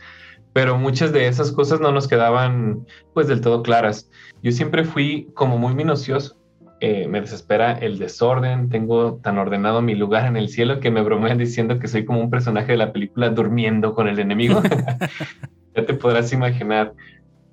pero 0.54 0.78
muchas 0.78 1.12
de 1.12 1.28
esas 1.28 1.52
cosas 1.52 1.80
no 1.80 1.92
nos 1.92 2.08
quedaban 2.08 2.86
pues 3.12 3.28
del 3.28 3.42
todo 3.42 3.62
claras. 3.62 4.10
Yo 4.42 4.52
siempre 4.52 4.84
fui 4.84 5.28
como 5.34 5.58
muy 5.58 5.74
minucioso. 5.74 6.38
Eh, 6.80 7.08
me 7.08 7.20
desespera 7.20 7.72
el 7.72 7.98
desorden, 7.98 8.70
tengo 8.70 9.20
tan 9.22 9.36
ordenado 9.36 9.82
mi 9.82 9.94
lugar 9.94 10.24
en 10.24 10.38
el 10.38 10.48
cielo 10.48 10.80
que 10.80 10.90
me 10.90 11.02
bromean 11.02 11.36
diciendo 11.36 11.78
que 11.78 11.88
soy 11.88 12.06
como 12.06 12.20
un 12.20 12.30
personaje 12.30 12.72
de 12.72 12.78
la 12.78 12.90
película 12.90 13.28
durmiendo 13.28 13.94
con 13.94 14.08
el 14.08 14.18
enemigo. 14.18 14.62
ya 15.76 15.84
te 15.84 15.92
podrás 15.92 16.32
imaginar. 16.32 16.94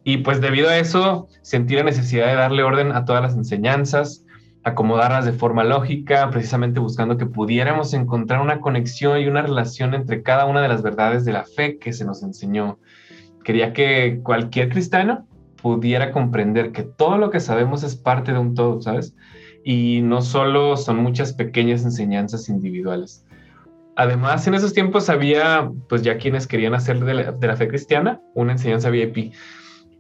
Y 0.06 0.20
pues 0.20 0.40
debido 0.40 0.70
a 0.70 0.78
eso 0.78 1.28
sentí 1.42 1.76
la 1.76 1.84
necesidad 1.84 2.28
de 2.28 2.36
darle 2.36 2.64
orden 2.64 2.94
a 2.94 3.04
todas 3.04 3.22
las 3.22 3.36
enseñanzas, 3.36 4.24
acomodarlas 4.68 5.26
de 5.26 5.32
forma 5.32 5.64
lógica, 5.64 6.30
precisamente 6.30 6.80
buscando 6.80 7.18
que 7.18 7.26
pudiéramos 7.26 7.94
encontrar 7.94 8.42
una 8.42 8.60
conexión 8.60 9.20
y 9.20 9.28
una 9.28 9.42
relación 9.42 9.94
entre 9.94 10.22
cada 10.22 10.46
una 10.46 10.62
de 10.62 10.68
las 10.68 10.82
verdades 10.82 11.26
de 11.26 11.34
la 11.34 11.46
fe 11.46 11.78
que 11.78 11.94
se 11.94 12.06
nos 12.06 12.22
enseñó. 12.24 12.78
Quería 13.44 13.74
que 13.74 14.20
cualquier 14.24 14.70
cristiano 14.70 15.26
pudiera 15.62 16.12
comprender 16.12 16.72
que 16.72 16.84
todo 16.84 17.18
lo 17.18 17.30
que 17.30 17.40
sabemos 17.40 17.84
es 17.84 17.96
parte 17.96 18.34
de 18.34 18.40
un 18.40 18.56
todo, 18.56 18.82
¿sabes? 18.82 19.16
Y 19.64 20.02
no 20.02 20.22
solo 20.22 20.78
son 20.78 20.98
muchas 20.98 21.34
pequeñas 21.34 21.84
enseñanzas 21.84 22.50
individuales. 22.50 23.26
Además, 23.96 24.46
en 24.48 24.54
esos 24.54 24.74
tiempos 24.74 25.10
había, 25.10 25.72
pues 25.90 26.04
ya 26.04 26.18
quienes 26.18 26.46
querían 26.46 26.76
hacer 26.76 27.04
de 27.04 27.14
la, 27.14 27.32
de 27.32 27.48
la 27.48 27.56
fe 27.56 27.68
cristiana 27.68 28.22
una 28.36 28.52
enseñanza 28.52 28.90
VIP 28.90 29.34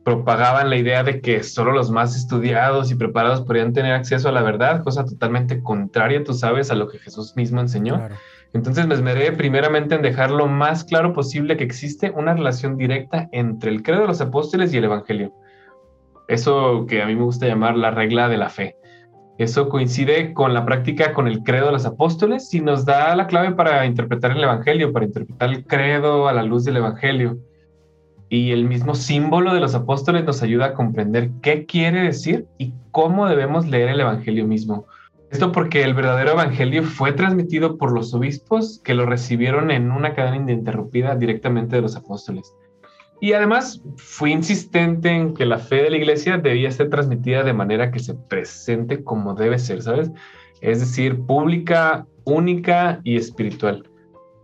propagaban 0.08 0.70
la 0.70 0.78
idea 0.78 1.04
de 1.04 1.20
que 1.20 1.44
solo 1.44 1.74
los 1.74 1.92
más 1.92 2.16
estudiados 2.16 2.90
y 2.92 2.96
preparados 2.96 3.42
podrían 3.42 3.74
tener 3.74 3.92
acceso 3.92 4.30
a 4.30 4.32
la 4.32 4.42
verdad, 4.42 4.82
cosa 4.82 5.04
totalmente 5.04 5.62
contraria, 5.62 6.24
tú 6.24 6.34
sabes, 6.34 6.72
a 6.72 6.76
lo 6.76 6.88
que 6.88 6.98
Jesús 6.98 7.36
mismo 7.36 7.60
enseñó. 7.60 8.08
Entonces 8.54 8.88
me 8.88 8.94
esmeré 8.94 9.34
primeramente 9.34 9.96
en 9.96 10.02
dejar 10.02 10.32
lo 10.32 10.48
más 10.48 10.86
claro 10.86 11.12
posible 11.12 11.58
que 11.58 11.66
existe 11.66 12.12
una 12.12 12.34
relación 12.34 12.78
directa 12.78 13.28
entre 13.34 13.70
el 13.70 13.84
credo 13.84 14.04
de 14.04 14.08
los 14.08 14.22
apóstoles 14.22 14.74
y 14.74 14.78
el 14.78 14.86
Evangelio. 14.86 15.34
Eso 16.30 16.86
que 16.88 17.02
a 17.02 17.06
mí 17.06 17.14
me 17.14 17.26
gusta 17.26 17.46
llamar 17.46 17.76
la 17.76 17.92
regla 17.92 18.30
de 18.30 18.38
la 18.38 18.48
fe. 18.48 18.78
Eso 19.38 19.68
coincide 19.68 20.34
con 20.34 20.54
la 20.54 20.64
práctica 20.64 21.12
con 21.12 21.28
el 21.28 21.44
credo 21.44 21.66
de 21.66 21.74
los 21.74 21.86
apóstoles 21.86 22.54
y 22.54 22.62
nos 22.62 22.86
da 22.86 23.14
la 23.14 23.28
clave 23.28 23.52
para 23.56 23.86
interpretar 23.86 24.32
el 24.32 24.42
Evangelio, 24.42 24.94
para 24.94 25.04
interpretar 25.04 25.50
el 25.50 25.66
credo 25.66 26.30
a 26.30 26.34
la 26.34 26.44
luz 26.44 26.64
del 26.64 26.78
Evangelio 26.78 27.40
y 28.29 28.51
el 28.51 28.65
mismo 28.65 28.96
símbolo 28.96 29.53
de 29.53 29.60
los 29.60 29.74
apóstoles 29.75 30.25
nos 30.25 30.43
ayuda 30.43 30.67
a 30.67 30.74
comprender 30.74 31.31
qué 31.41 31.65
quiere 31.65 32.01
decir 32.01 32.46
y 32.57 32.74
cómo 32.91 33.27
debemos 33.27 33.67
leer 33.67 33.89
el 33.89 34.01
Evangelio 34.01 34.46
mismo. 34.46 34.86
Esto 35.31 35.51
porque 35.51 35.84
el 35.84 35.93
verdadero 35.93 36.31
Evangelio 36.31 36.84
fue 36.84 37.12
transmitido 37.13 37.77
por 37.77 37.91
los 37.91 38.13
obispos 38.13 38.81
que 38.84 38.93
lo 38.93 39.05
recibieron 39.05 39.72
en 39.72 39.91
una 39.91 40.13
cadena 40.13 40.38
ininterrumpida 40.38 41.15
directamente 41.15 41.75
de 41.75 41.81
los 41.81 41.96
apóstoles. 41.96 42.53
Y 43.19 43.34
además 43.34 43.81
fui 43.98 44.31
insistente 44.31 45.10
en 45.10 45.34
que 45.34 45.46
la 45.46 45.57
fe 45.57 45.84
de 45.84 45.89
la 45.89 45.98
iglesia 45.98 46.38
debía 46.38 46.69
ser 46.72 46.89
transmitida 46.89 47.43
de 47.43 47.53
manera 47.53 47.91
que 47.91 48.00
se 48.00 48.13
presente 48.13 49.03
como 49.03 49.34
debe 49.34 49.57
ser, 49.57 49.81
¿sabes? 49.81 50.12
Es 50.62 50.79
decir, 50.79 51.19
pública, 51.22 52.05
única 52.25 53.00
y 53.03 53.17
espiritual 53.17 53.84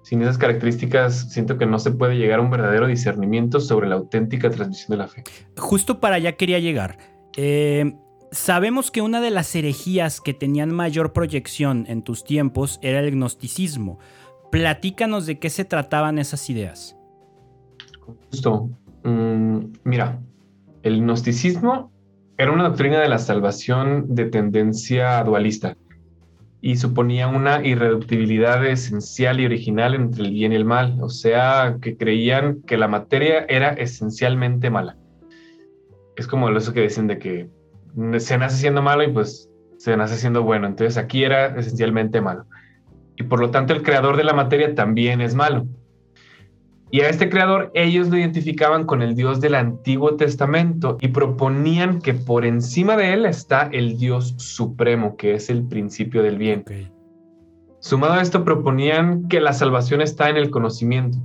sin 0.03 0.21
esas 0.21 0.37
características 0.37 1.31
siento 1.31 1.57
que 1.57 1.65
no 1.65 1.79
se 1.79 1.91
puede 1.91 2.17
llegar 2.17 2.39
a 2.39 2.41
un 2.41 2.51
verdadero 2.51 2.87
discernimiento 2.87 3.59
sobre 3.59 3.87
la 3.87 3.95
auténtica 3.95 4.49
transmisión 4.49 4.91
de 4.91 4.97
la 4.97 5.07
fe. 5.07 5.23
Justo 5.57 5.99
para 5.99 6.17
allá 6.17 6.33
quería 6.33 6.59
llegar. 6.59 6.97
Eh, 7.35 7.95
sabemos 8.31 8.91
que 8.91 9.01
una 9.01 9.21
de 9.21 9.31
las 9.31 9.55
herejías 9.55 10.21
que 10.21 10.33
tenían 10.33 10.73
mayor 10.73 11.13
proyección 11.13 11.85
en 11.87 12.03
tus 12.03 12.23
tiempos 12.23 12.79
era 12.81 12.99
el 12.99 13.11
gnosticismo. 13.11 13.97
Platícanos 14.51 15.25
de 15.25 15.39
qué 15.39 15.49
se 15.49 15.65
trataban 15.65 16.19
esas 16.19 16.49
ideas. 16.49 16.97
Justo. 18.29 18.69
Mm, 19.03 19.73
mira, 19.83 20.21
el 20.83 21.01
gnosticismo 21.01 21.91
era 22.37 22.51
una 22.51 22.67
doctrina 22.67 22.99
de 22.99 23.09
la 23.09 23.19
salvación 23.19 24.15
de 24.15 24.25
tendencia 24.25 25.23
dualista 25.23 25.77
y 26.65 26.77
suponía 26.77 27.27
una 27.27 27.61
irreductibilidad 27.61 28.65
esencial 28.65 29.41
y 29.41 29.45
original 29.45 29.93
entre 29.95 30.23
el 30.23 30.31
bien 30.31 30.53
y 30.53 30.55
el 30.55 30.63
mal, 30.63 30.97
o 31.01 31.09
sea, 31.09 31.75
que 31.81 31.97
creían 31.97 32.61
que 32.61 32.77
la 32.77 32.87
materia 32.87 33.45
era 33.49 33.71
esencialmente 33.73 34.69
mala. 34.69 34.95
Es 36.15 36.25
como 36.25 36.47
eso 36.47 36.71
que 36.71 36.79
dicen 36.79 37.07
de 37.07 37.19
que 37.19 37.49
se 38.17 38.37
nace 38.37 38.55
siendo 38.55 38.81
malo 38.81 39.03
y 39.03 39.11
pues 39.11 39.49
se 39.77 39.97
nace 39.97 40.15
siendo 40.15 40.43
bueno, 40.43 40.65
entonces 40.65 40.95
aquí 40.95 41.25
era 41.25 41.47
esencialmente 41.47 42.21
malo. 42.21 42.45
Y 43.17 43.23
por 43.23 43.41
lo 43.41 43.51
tanto 43.51 43.73
el 43.73 43.83
creador 43.83 44.15
de 44.15 44.23
la 44.23 44.33
materia 44.33 44.73
también 44.73 45.19
es 45.19 45.35
malo. 45.35 45.67
Y 46.93 47.01
a 47.01 47.09
este 47.09 47.27
creador 47.27 47.71
ellos 47.73 48.09
lo 48.09 48.17
identificaban 48.17 48.85
con 48.85 49.01
el 49.01 49.15
Dios 49.15 49.41
del 49.41 49.55
Antiguo 49.55 50.15
Testamento 50.15 50.99
y 51.01 51.07
proponían 51.07 51.99
que 51.99 52.13
por 52.13 52.45
encima 52.45 52.95
de 52.95 53.13
él 53.13 53.25
está 53.25 53.67
el 53.71 53.97
Dios 53.97 54.35
supremo, 54.37 55.17
que 55.17 55.33
es 55.33 55.49
el 55.49 55.67
principio 55.67 56.21
del 56.21 56.37
bien. 56.37 56.63
Sumado 57.79 58.13
a 58.13 58.21
esto, 58.21 58.45
proponían 58.45 59.27
que 59.27 59.41
la 59.41 59.53
salvación 59.53 60.01
está 60.01 60.29
en 60.29 60.37
el 60.37 60.51
conocimiento, 60.51 61.17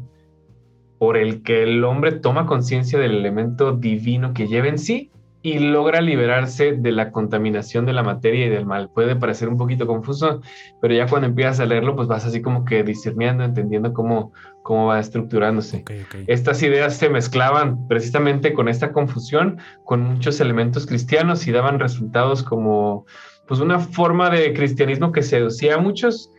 por 0.99 1.19
el 1.19 1.43
que 1.43 1.65
el 1.65 1.85
hombre 1.85 2.13
toma 2.13 2.47
conciencia 2.47 2.99
del 2.99 3.17
elemento 3.17 3.73
divino 3.73 4.33
que 4.33 4.49
lleva 4.49 4.69
en 4.69 4.79
sí 4.79 5.11
y 5.41 5.59
logra 5.61 6.01
liberarse 6.01 6.73
de 6.73 6.93
la 6.93 7.13
contaminación 7.13 7.87
de 7.87 7.93
la 7.93 8.03
materia 8.03 8.47
y 8.47 8.49
del 8.49 8.67
mal. 8.67 8.91
Puede 8.91 9.15
parecer 9.15 9.49
un 9.49 9.57
poquito 9.57 9.87
confuso, 9.87 10.41
pero 10.81 10.95
ya 10.95 11.07
cuando 11.07 11.29
empiezas 11.29 11.61
a 11.61 11.67
leerlo, 11.67 11.95
pues 11.95 12.09
vas 12.09 12.25
así 12.25 12.43
como 12.43 12.65
que 12.65 12.83
discerniendo, 12.83 13.45
entendiendo 13.45 13.93
cómo, 13.93 14.33
cómo 14.63 14.87
va 14.87 14.99
estructurándose. 14.99 15.85
Estas 16.27 16.63
ideas 16.63 16.97
se 16.97 17.09
mezclaban 17.09 17.87
precisamente 17.87 18.53
con 18.53 18.69
esta 18.69 18.93
confusión, 18.93 19.59
con 19.85 20.03
muchos 20.03 20.41
elementos 20.41 20.87
cristianos 20.87 21.47
y 21.47 21.53
daban 21.53 21.79
resultados 21.79 22.43
como 22.43 23.07
pues 23.47 23.61
una 23.61 23.79
forma 23.79 24.31
de 24.31 24.53
cristianismo 24.53 25.13
que 25.13 25.23
seducía 25.23 25.77
a 25.77 25.79
muchos, 25.79 26.31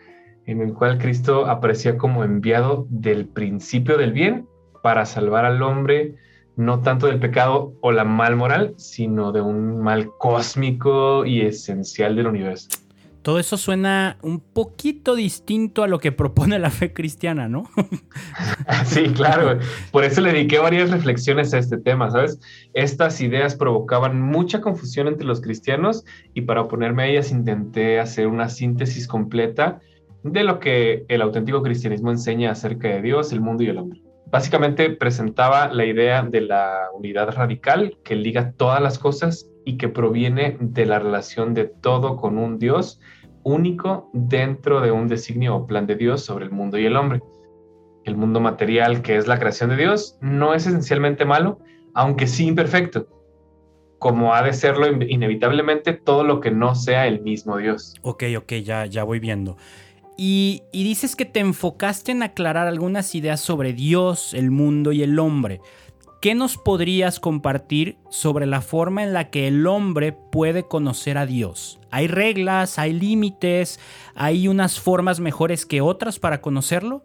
en 0.45 0.61
el 0.61 0.73
cual 0.73 0.97
Cristo 0.97 1.47
aparecía 1.47 1.97
como 1.97 2.23
enviado 2.23 2.85
del 2.89 3.27
principio 3.27 3.97
del 3.97 4.13
bien 4.13 4.47
para 4.83 5.05
salvar 5.05 5.45
al 5.45 5.61
hombre 5.61 6.15
no 6.59 6.81
tanto 6.81 7.07
del 7.07 7.19
pecado 7.19 7.73
o 7.79 7.93
la 7.93 8.03
mal 8.03 8.35
moral, 8.35 8.73
sino 8.75 9.31
de 9.31 9.39
un 9.39 9.79
mal 9.79 10.09
cósmico 10.19 11.25
y 11.25 11.39
esencial 11.39 12.17
del 12.17 12.27
universo. 12.27 12.67
Todo 13.21 13.39
eso 13.39 13.55
suena 13.55 14.17
un 14.21 14.41
poquito 14.41 15.15
distinto 15.15 15.83
a 15.83 15.87
lo 15.87 15.99
que 15.99 16.11
propone 16.11 16.59
la 16.59 16.69
fe 16.69 16.91
cristiana, 16.91 17.47
¿no? 17.47 17.69
sí, 18.85 19.03
claro. 19.07 19.57
Por 19.91 20.03
eso 20.03 20.19
le 20.19 20.33
dediqué 20.33 20.59
varias 20.59 20.91
reflexiones 20.91 21.53
a 21.53 21.59
este 21.59 21.77
tema, 21.77 22.11
¿sabes? 22.11 22.41
Estas 22.73 23.21
ideas 23.21 23.55
provocaban 23.55 24.21
mucha 24.21 24.59
confusión 24.59 25.07
entre 25.07 25.25
los 25.25 25.39
cristianos 25.39 26.03
y 26.33 26.41
para 26.41 26.63
oponerme 26.63 27.03
a 27.03 27.07
ellas 27.07 27.31
intenté 27.31 28.01
hacer 28.01 28.27
una 28.27 28.49
síntesis 28.49 29.07
completa 29.07 29.79
de 30.23 30.43
lo 30.43 30.59
que 30.59 31.05
el 31.07 31.21
auténtico 31.21 31.63
cristianismo 31.63 32.11
enseña 32.11 32.51
acerca 32.51 32.89
de 32.89 33.01
Dios, 33.01 33.31
el 33.31 33.39
mundo 33.39 33.63
y 33.63 33.67
el 33.67 33.77
hombre. 33.77 34.08
Básicamente 34.31 34.89
presentaba 34.91 35.67
la 35.71 35.85
idea 35.85 36.23
de 36.23 36.41
la 36.41 36.89
unidad 36.93 37.31
radical 37.31 37.97
que 38.03 38.15
liga 38.15 38.53
todas 38.57 38.81
las 38.81 38.99
cosas 38.99 39.49
y 39.65 39.77
que 39.77 39.89
proviene 39.89 40.57
de 40.59 40.85
la 40.85 40.99
relación 40.99 41.53
de 41.53 41.65
todo 41.65 42.15
con 42.17 42.37
un 42.37 42.59
Dios 42.59 42.99
único 43.43 44.09
dentro 44.13 44.81
de 44.81 44.91
un 44.91 45.07
designio 45.07 45.55
o 45.55 45.67
plan 45.67 45.87
de 45.87 45.95
Dios 45.95 46.23
sobre 46.23 46.45
el 46.45 46.51
mundo 46.51 46.77
y 46.77 46.85
el 46.85 46.95
hombre. 46.95 47.21
El 48.05 48.15
mundo 48.15 48.39
material, 48.39 49.01
que 49.01 49.17
es 49.17 49.27
la 49.27 49.39
creación 49.39 49.69
de 49.69 49.77
Dios, 49.77 50.17
no 50.21 50.53
es 50.53 50.65
esencialmente 50.65 51.25
malo, 51.25 51.59
aunque 51.93 52.27
sí 52.27 52.47
imperfecto, 52.47 53.07
como 53.99 54.33
ha 54.33 54.41
de 54.41 54.53
serlo 54.53 54.87
inevitablemente 54.87 55.93
todo 55.93 56.23
lo 56.23 56.39
que 56.39 56.51
no 56.51 56.75
sea 56.75 57.07
el 57.07 57.21
mismo 57.21 57.57
Dios. 57.57 57.95
Ok, 58.01 58.23
ok, 58.37 58.53
ya, 58.63 58.85
ya 58.85 59.03
voy 59.03 59.19
viendo. 59.19 59.57
Y, 60.21 60.63
dices 60.73 61.15
que 61.15 61.23
te 61.23 61.39
enfocaste 61.39 62.11
en 62.11 62.23
aclarar 62.23 62.67
algunas 62.67 63.15
ideas 63.15 63.39
sobre 63.39 63.71
Dios, 63.71 64.33
el 64.33 64.51
mundo 64.51 64.91
y 64.91 65.01
el 65.01 65.17
hombre. 65.17 65.61
¿Qué 66.21 66.35
nos 66.35 66.57
podrías 66.57 67.21
compartir 67.21 67.95
sobre 68.09 68.45
la 68.45 68.59
forma 68.59 69.01
en 69.01 69.13
la 69.13 69.29
que 69.29 69.47
el 69.47 69.65
hombre 69.65 70.11
puede 70.11 70.63
conocer 70.63 71.17
a 71.17 71.25
Dios? 71.25 71.79
¿Hay 71.89 72.07
reglas, 72.07 72.79
hay 72.79 72.91
límites, 72.91 73.79
hay 74.13 74.49
unas 74.49 74.77
formas 74.77 75.21
mejores 75.21 75.65
que 75.65 75.79
otras 75.79 76.19
para 76.19 76.41
conocerlo? 76.41 77.01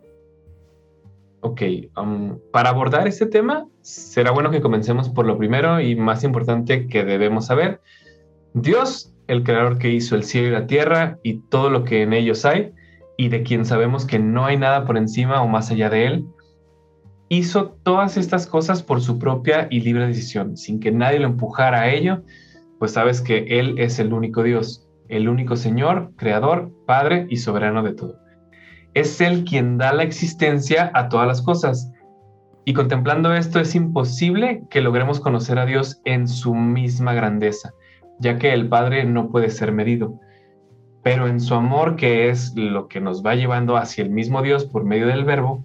Ok, 1.39 1.63
um, 1.97 2.41
para 2.51 2.71
abordar 2.71 3.07
este 3.07 3.27
tema, 3.27 3.69
será 3.83 4.33
bueno 4.33 4.51
que 4.51 4.61
comencemos 4.61 5.09
por 5.09 5.25
lo 5.25 5.39
primero 5.39 5.81
y 5.81 5.95
más 5.95 6.25
importante 6.25 6.89
que 6.89 7.05
debemos 7.05 7.47
saber. 7.47 7.81
Dios, 8.55 9.15
el 9.29 9.45
creador 9.45 9.79
que 9.79 9.91
hizo 9.91 10.17
el 10.17 10.25
cielo 10.25 10.49
y 10.49 10.51
la 10.51 10.67
tierra 10.67 11.21
y 11.23 11.35
todo 11.49 11.71
lo 11.71 11.85
que 11.85 12.03
en 12.03 12.13
ellos 12.13 12.45
hay, 12.45 12.73
y 13.17 13.29
de 13.29 13.43
quien 13.43 13.65
sabemos 13.65 14.07
que 14.07 14.19
no 14.19 14.45
hay 14.45 14.57
nada 14.57 14.85
por 14.85 14.97
encima 14.97 15.43
o 15.43 15.49
más 15.49 15.71
allá 15.71 15.91
de 15.91 16.07
él, 16.07 16.27
hizo 17.29 17.77
todas 17.83 18.17
estas 18.17 18.47
cosas 18.47 18.83
por 18.83 19.01
su 19.01 19.19
propia 19.19 19.67
y 19.71 19.81
libre 19.81 20.07
decisión, 20.07 20.57
sin 20.57 20.81
que 20.81 20.93
nadie 20.93 21.19
lo 21.19 21.27
empujara 21.27 21.83
a 21.83 21.91
ello, 21.91 22.23
pues 22.79 22.93
sabes 22.93 23.21
que 23.21 23.47
Él 23.59 23.77
es 23.79 23.99
el 23.99 24.13
único 24.13 24.43
Dios, 24.43 24.87
el 25.09 25.29
único 25.29 25.57
Señor, 25.57 26.13
Creador, 26.17 26.71
Padre 26.87 27.27
y 27.31 27.37
soberano 27.39 27.83
de 27.83 27.95
todo. 27.95 28.19
Es 28.95 29.21
Él 29.21 29.45
quien 29.45 29.79
da 29.79 29.93
la 29.93 30.03
existencia 30.03 30.91
a 30.95 31.09
todas 31.09 31.27
las 31.27 31.43
cosas. 31.43 31.91
Y 32.65 32.75
contemplando 32.75 33.35
esto 33.35 33.61
es 33.61 33.75
imposible 33.75 34.63
que 34.71 34.81
logremos 34.81 35.21
conocer 35.21 35.59
a 35.59 35.67
Dios 35.67 36.01
en 36.05 36.29
su 36.29 36.55
misma 36.55 37.13
grandeza, 37.13 37.73
ya 38.21 38.39
que 38.39 38.53
el 38.53 38.69
Padre 38.69 39.05
no 39.05 39.29
puede 39.29 39.51
ser 39.51 39.73
medido. 39.73 40.19
Pero 41.05 41.29
en 41.29 41.39
su 41.39 41.55
amor, 41.55 41.95
que 41.95 42.31
es 42.31 42.55
lo 42.57 42.89
que 42.89 43.01
nos 43.01 43.25
va 43.25 43.37
llevando 43.37 43.77
hacia 43.77 44.03
el 44.03 44.11
mismo 44.11 44.43
Dios 44.43 44.65
por 44.65 44.85
medio 44.85 45.07
del 45.07 45.25
Verbo, 45.25 45.65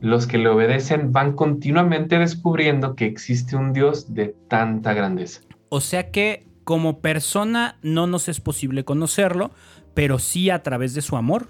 los 0.00 0.26
que 0.26 0.38
le 0.38 0.48
obedecen 0.48 1.12
van 1.12 1.34
continuamente 1.34 2.18
descubriendo 2.18 2.96
que 2.96 3.04
existe 3.04 3.54
un 3.56 3.72
Dios 3.72 4.14
de 4.14 4.34
tanta 4.48 4.94
grandeza. 4.94 5.42
O 5.68 5.80
sea 5.80 6.10
que 6.10 6.46
como 6.64 7.00
persona 7.00 7.78
no 7.82 8.06
nos 8.06 8.28
es 8.28 8.40
posible 8.40 8.84
conocerlo, 8.84 9.50
pero 9.92 10.18
sí 10.18 10.50
a 10.50 10.62
través 10.62 10.94
de 10.94 11.02
su 11.02 11.16
amor. 11.16 11.48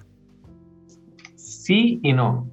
Sí 1.36 2.00
y 2.02 2.12
no. 2.12 2.48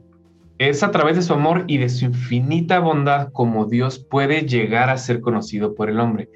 Es 0.59 0.83
a 0.83 0.91
través 0.91 1.15
de 1.15 1.21
su 1.23 1.33
amor 1.33 1.65
y 1.67 1.77
de 1.77 1.89
su 1.89 2.05
infinita 2.05 2.79
bondad 2.79 3.31
como 3.31 3.65
Dios 3.65 3.99
puede 3.99 4.41
llegar 4.41 4.89
a 4.89 4.97
ser 4.97 5.21
conocido 5.21 5.75
por 5.75 5.89
el 5.89 5.99
hombre. 5.99 6.29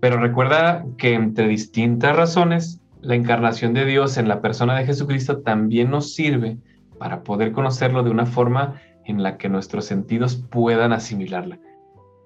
Pero 0.00 0.18
recuerda 0.18 0.84
que 0.96 1.14
entre 1.14 1.48
distintas 1.48 2.16
razones, 2.16 2.80
la 3.00 3.14
encarnación 3.14 3.74
de 3.74 3.84
Dios 3.84 4.16
en 4.16 4.28
la 4.28 4.40
persona 4.40 4.76
de 4.78 4.86
Jesucristo 4.86 5.38
también 5.38 5.90
nos 5.90 6.14
sirve 6.14 6.58
para 6.98 7.22
poder 7.22 7.52
conocerlo 7.52 8.02
de 8.02 8.10
una 8.10 8.26
forma 8.26 8.80
en 9.04 9.22
la 9.22 9.38
que 9.38 9.48
nuestros 9.48 9.84
sentidos 9.84 10.36
puedan 10.50 10.92
asimilarla. 10.92 11.58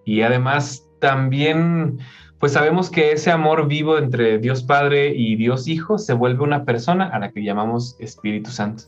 Y 0.05 0.23
además 0.23 0.87
también, 1.00 1.99
pues 2.39 2.52
sabemos 2.52 2.91
que 2.91 3.13
ese 3.13 3.30
amor 3.30 3.69
vivo 3.69 3.99
entre 3.99 4.39
Dios 4.39 4.63
Padre 4.63 5.15
y 5.15 5.37
Dios 5.37 5.69
Hijo 5.69 5.99
se 5.99 6.13
vuelve 6.13 6.43
una 6.43 6.65
persona 6.65 7.08
a 7.08 7.19
la 7.19 7.30
que 7.30 7.43
llamamos 7.43 7.97
Espíritu 8.00 8.50
Santo. 8.50 8.85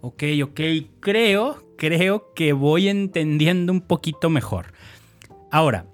Ok, 0.00 0.24
ok, 0.42 0.60
creo, 1.00 1.56
creo 1.76 2.32
que 2.34 2.52
voy 2.52 2.88
entendiendo 2.88 3.72
un 3.72 3.80
poquito 3.80 4.30
mejor. 4.30 4.66
Ahora, 5.50 5.86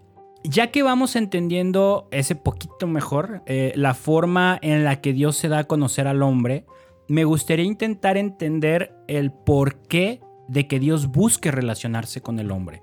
ya 0.44 0.70
que 0.70 0.82
vamos 0.82 1.16
entendiendo 1.16 2.08
ese 2.10 2.34
poquito 2.34 2.86
mejor, 2.86 3.42
eh, 3.46 3.72
la 3.76 3.94
forma 3.94 4.58
en 4.62 4.84
la 4.84 5.00
que 5.00 5.12
Dios 5.12 5.36
se 5.36 5.48
da 5.48 5.60
a 5.60 5.64
conocer 5.64 6.06
al 6.06 6.22
hombre, 6.22 6.66
me 7.08 7.24
gustaría 7.24 7.64
intentar 7.64 8.16
entender 8.16 8.94
el 9.06 9.32
por 9.32 9.76
qué 9.82 10.20
de 10.48 10.66
que 10.66 10.78
Dios 10.78 11.08
busque 11.08 11.50
relacionarse 11.50 12.20
con 12.20 12.38
el 12.38 12.50
hombre. 12.50 12.82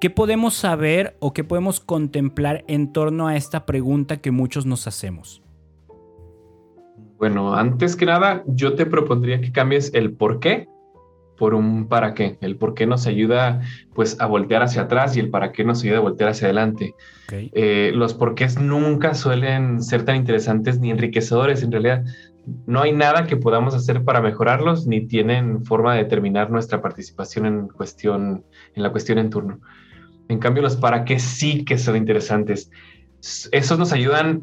¿Qué 0.00 0.10
podemos 0.10 0.54
saber 0.54 1.16
o 1.18 1.32
qué 1.32 1.44
podemos 1.44 1.80
contemplar 1.80 2.64
en 2.68 2.92
torno 2.92 3.26
a 3.26 3.36
esta 3.36 3.66
pregunta 3.66 4.18
que 4.18 4.30
muchos 4.30 4.64
nos 4.64 4.86
hacemos? 4.86 5.42
Bueno, 7.18 7.54
antes 7.54 7.96
que 7.96 8.06
nada, 8.06 8.44
yo 8.46 8.74
te 8.74 8.86
propondría 8.86 9.40
que 9.40 9.50
cambies 9.50 9.92
el 9.92 10.12
por 10.12 10.38
qué 10.38 10.68
por 11.38 11.54
un 11.54 11.88
para 11.88 12.14
qué. 12.14 12.36
El 12.40 12.56
por 12.56 12.74
qué 12.74 12.86
nos 12.86 13.06
ayuda 13.06 13.60
pues 13.94 14.20
a 14.20 14.26
voltear 14.26 14.62
hacia 14.62 14.82
atrás 14.82 15.16
y 15.16 15.20
el 15.20 15.30
para 15.30 15.52
qué 15.52 15.64
nos 15.64 15.82
ayuda 15.82 15.98
a 15.98 16.02
voltear 16.02 16.30
hacia 16.30 16.46
adelante. 16.46 16.94
Eh, 17.30 17.92
los 17.94 18.14
porqués 18.14 18.60
nunca 18.60 19.14
suelen 19.14 19.82
ser 19.82 20.04
tan 20.04 20.16
interesantes 20.16 20.80
ni 20.80 20.90
enriquecedores. 20.90 21.62
En 21.62 21.72
realidad, 21.72 22.04
no 22.66 22.80
hay 22.80 22.92
nada 22.92 23.26
que 23.26 23.36
podamos 23.36 23.74
hacer 23.74 24.04
para 24.04 24.20
mejorarlos 24.20 24.86
ni 24.86 25.06
tienen 25.06 25.64
forma 25.64 25.94
de 25.94 26.04
determinar 26.04 26.50
nuestra 26.50 26.80
participación 26.80 27.46
en 27.46 27.68
cuestión 27.68 28.44
en 28.74 28.82
la 28.82 28.90
cuestión 28.90 29.18
en 29.18 29.30
turno. 29.30 29.60
En 30.28 30.38
cambio, 30.38 30.62
los 30.62 30.76
para 30.76 31.04
qué 31.04 31.18
sí 31.18 31.64
que 31.64 31.78
son 31.78 31.96
interesantes. 31.96 32.70
Esos 33.52 33.78
nos 33.78 33.92
ayudan 33.92 34.42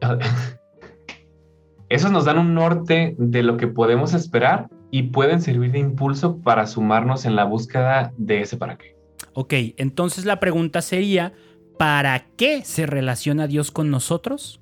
esos 1.88 2.12
nos 2.12 2.24
dan 2.24 2.38
un 2.38 2.54
norte 2.54 3.14
de 3.18 3.42
lo 3.42 3.56
que 3.56 3.66
podemos 3.66 4.14
esperar 4.14 4.68
y 4.90 5.04
pueden 5.04 5.40
servir 5.40 5.72
de 5.72 5.78
impulso 5.78 6.38
para 6.38 6.66
sumarnos 6.66 7.24
en 7.24 7.36
la 7.36 7.44
búsqueda 7.44 8.12
de 8.16 8.40
ese 8.40 8.56
para 8.56 8.76
qué. 8.76 8.96
Ok, 9.34 9.54
entonces 9.76 10.24
la 10.24 10.40
pregunta 10.40 10.82
sería, 10.82 11.32
¿para 11.78 12.26
qué 12.36 12.64
se 12.64 12.86
relaciona 12.86 13.46
Dios 13.46 13.70
con 13.70 13.90
nosotros? 13.90 14.60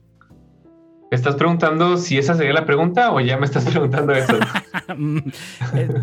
¿Estás 1.12 1.36
preguntando 1.36 1.98
si 1.98 2.18
esa 2.18 2.34
sería 2.34 2.52
la 2.52 2.66
pregunta 2.66 3.12
o 3.12 3.20
ya 3.20 3.36
me 3.36 3.46
estás 3.46 3.64
preguntando 3.70 4.12
eso? 4.12 4.38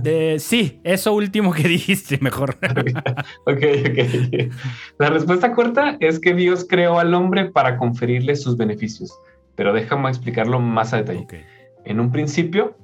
Eh, 0.04 0.38
sí, 0.40 0.82
eso 0.84 1.14
último 1.14 1.54
que 1.54 1.68
dijiste, 1.68 2.18
mejor. 2.20 2.58
ok, 3.46 3.64
ok. 3.90 4.54
La 5.00 5.10
respuesta 5.10 5.54
corta 5.54 5.96
es 6.02 6.20
que 6.20 6.34
Dios 6.34 6.66
creó 6.68 7.00
al 7.00 7.14
hombre 7.14 7.46
para 7.46 7.78
conferirle 7.78 8.36
sus 8.36 8.58
beneficios, 8.58 9.18
pero 9.56 9.72
déjame 9.72 10.10
explicarlo 10.10 10.60
más 10.60 10.94
a 10.94 10.98
detalle. 10.98 11.46
En 11.86 12.02
un 12.02 12.12
principio, 12.12 12.76